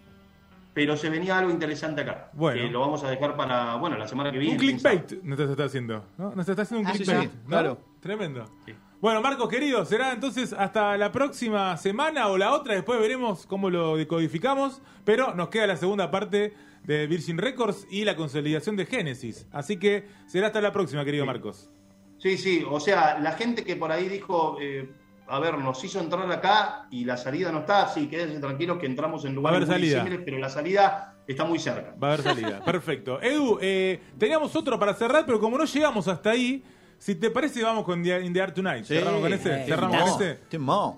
pero 0.73 0.97
se 0.97 1.11
venía 1.11 1.37
algo 1.39 1.51
interesante 1.51 2.03
acá, 2.03 2.31
Bueno. 2.35 2.61
que 2.63 2.69
lo 2.71 2.81
vamos 2.81 3.03
a 3.03 3.11
dejar 3.11 3.37
para, 3.37 3.75
bueno, 3.77 3.97
la 3.99 4.07
semana 4.07 4.31
que 4.31 4.39
viene. 4.39 4.55
Un 4.55 4.61
clickbait 4.61 5.23
nos 5.25 5.41
está 5.41 5.65
haciendo, 5.65 6.05
¿no? 6.17 6.33
Nos 6.37 6.49
está 6.49 6.63
haciendo 6.63 6.83
un 6.83 6.87
Ah, 6.87 6.93
clickbait, 6.97 7.31
sí, 7.31 7.37
¿no? 7.43 7.49
claro. 7.49 7.81
Tremendo. 8.01 8.45
Sí. 8.65 8.73
Bueno, 9.01 9.21
Marcos, 9.21 9.49
querido, 9.49 9.85
será 9.85 10.13
entonces 10.13 10.53
hasta 10.53 10.97
la 10.97 11.11
próxima 11.13 11.77
semana 11.77 12.29
o 12.29 12.39
la 12.39 12.53
otra, 12.53 12.75
después 12.75 13.01
veremos 13.01 13.47
cómo 13.47 13.71
lo 13.71 13.97
decodificamos, 13.97 14.81
pero 15.05 15.35
nos 15.35 15.49
queda 15.49 15.67
la 15.67 15.77
segunda 15.77 16.11
parte 16.11 16.55
de 16.85 17.07
Virgin 17.09 17.39
Records 17.39 17.87
y 17.91 18.05
la 18.05 18.15
consolidación 18.17 18.77
de 18.77 18.87
Genesis. 18.87 19.47
Así 19.53 19.77
que 19.79 20.07
será 20.27 20.49
hasta 20.49 20.61
la 20.61 20.73
próxima, 20.73 21.05
querido 21.05 21.25
Sí. 21.25 21.27
Marcos. 21.27 21.71
Sí, 22.19 22.37
sí, 22.37 22.65
o 22.69 22.81
sea, 22.81 23.19
la 23.21 23.33
gente 23.33 23.65
que 23.65 23.77
por 23.77 23.93
ahí 23.93 24.09
dijo, 24.09 24.57
eh, 24.61 24.89
a 25.29 25.39
ver, 25.39 25.59
nos 25.59 25.83
hizo 25.85 26.01
entrar 26.01 26.31
acá 26.33 26.87
y 26.91 27.05
la 27.05 27.17
salida 27.17 27.53
no 27.53 27.61
está, 27.61 27.89
sí, 27.89 28.09
quédense 28.09 28.41
tranquilos 28.41 28.79
que 28.79 28.87
entramos 28.87 29.25
en 29.25 29.35
lugares 29.35 29.69
haber 29.69 29.81
muy 29.81 29.89
salida. 29.91 30.23
pero 30.25 30.39
la 30.39 30.49
salida 30.49 31.15
está 31.27 31.45
muy 31.45 31.59
cerca. 31.59 31.95
Va 32.03 32.09
a 32.09 32.13
haber 32.15 32.25
salida. 32.25 32.61
Perfecto. 32.65 33.21
Edu, 33.23 33.59
eh, 33.61 34.01
teníamos 34.19 34.55
otro 34.57 34.79
para 34.79 34.95
cerrar, 34.95 35.25
pero 35.27 35.39
como 35.39 35.57
no 35.59 35.65
llegamos 35.65 36.09
hasta 36.09 36.31
ahí, 36.31 36.65
Si 37.01 37.15
te 37.15 37.31
parece, 37.31 37.63
vamos 37.63 37.85
con 37.85 38.03
The- 38.03 38.23
In 38.25 38.33
the 38.33 38.43
Art 38.43 38.57
Tonight. 38.57 38.83
Sí. 38.85 38.95
Cerramos 38.97 39.21
con 39.21 39.33
ese. 39.33 39.65
Cerramos 39.67 39.97
con 40.17 40.21
ese. 40.21 40.39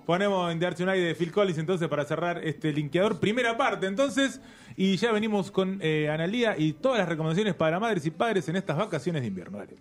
Ponemos 0.06 0.50
In 0.50 0.58
the 0.58 0.66
Art 0.66 0.78
Tonight 0.78 0.98
de 0.98 1.14
Phil 1.14 1.30
Collins 1.30 1.58
entonces 1.58 1.88
para 1.88 2.06
cerrar 2.06 2.42
este 2.42 2.72
linkeador. 2.72 3.20
Primera 3.20 3.54
parte 3.58 3.86
entonces. 3.86 4.40
Y 4.78 4.96
ya 4.96 5.12
venimos 5.12 5.50
con 5.50 5.78
eh, 5.82 6.08
Analía 6.10 6.56
y 6.56 6.72
todas 6.72 7.00
las 7.00 7.06
recomendaciones 7.08 7.54
para 7.54 7.78
madres 7.78 8.06
y 8.06 8.10
padres 8.12 8.48
en 8.48 8.56
estas 8.56 8.78
vacaciones 8.78 9.20
de 9.20 9.28
invierno. 9.28 9.58
Dale. 9.58 9.76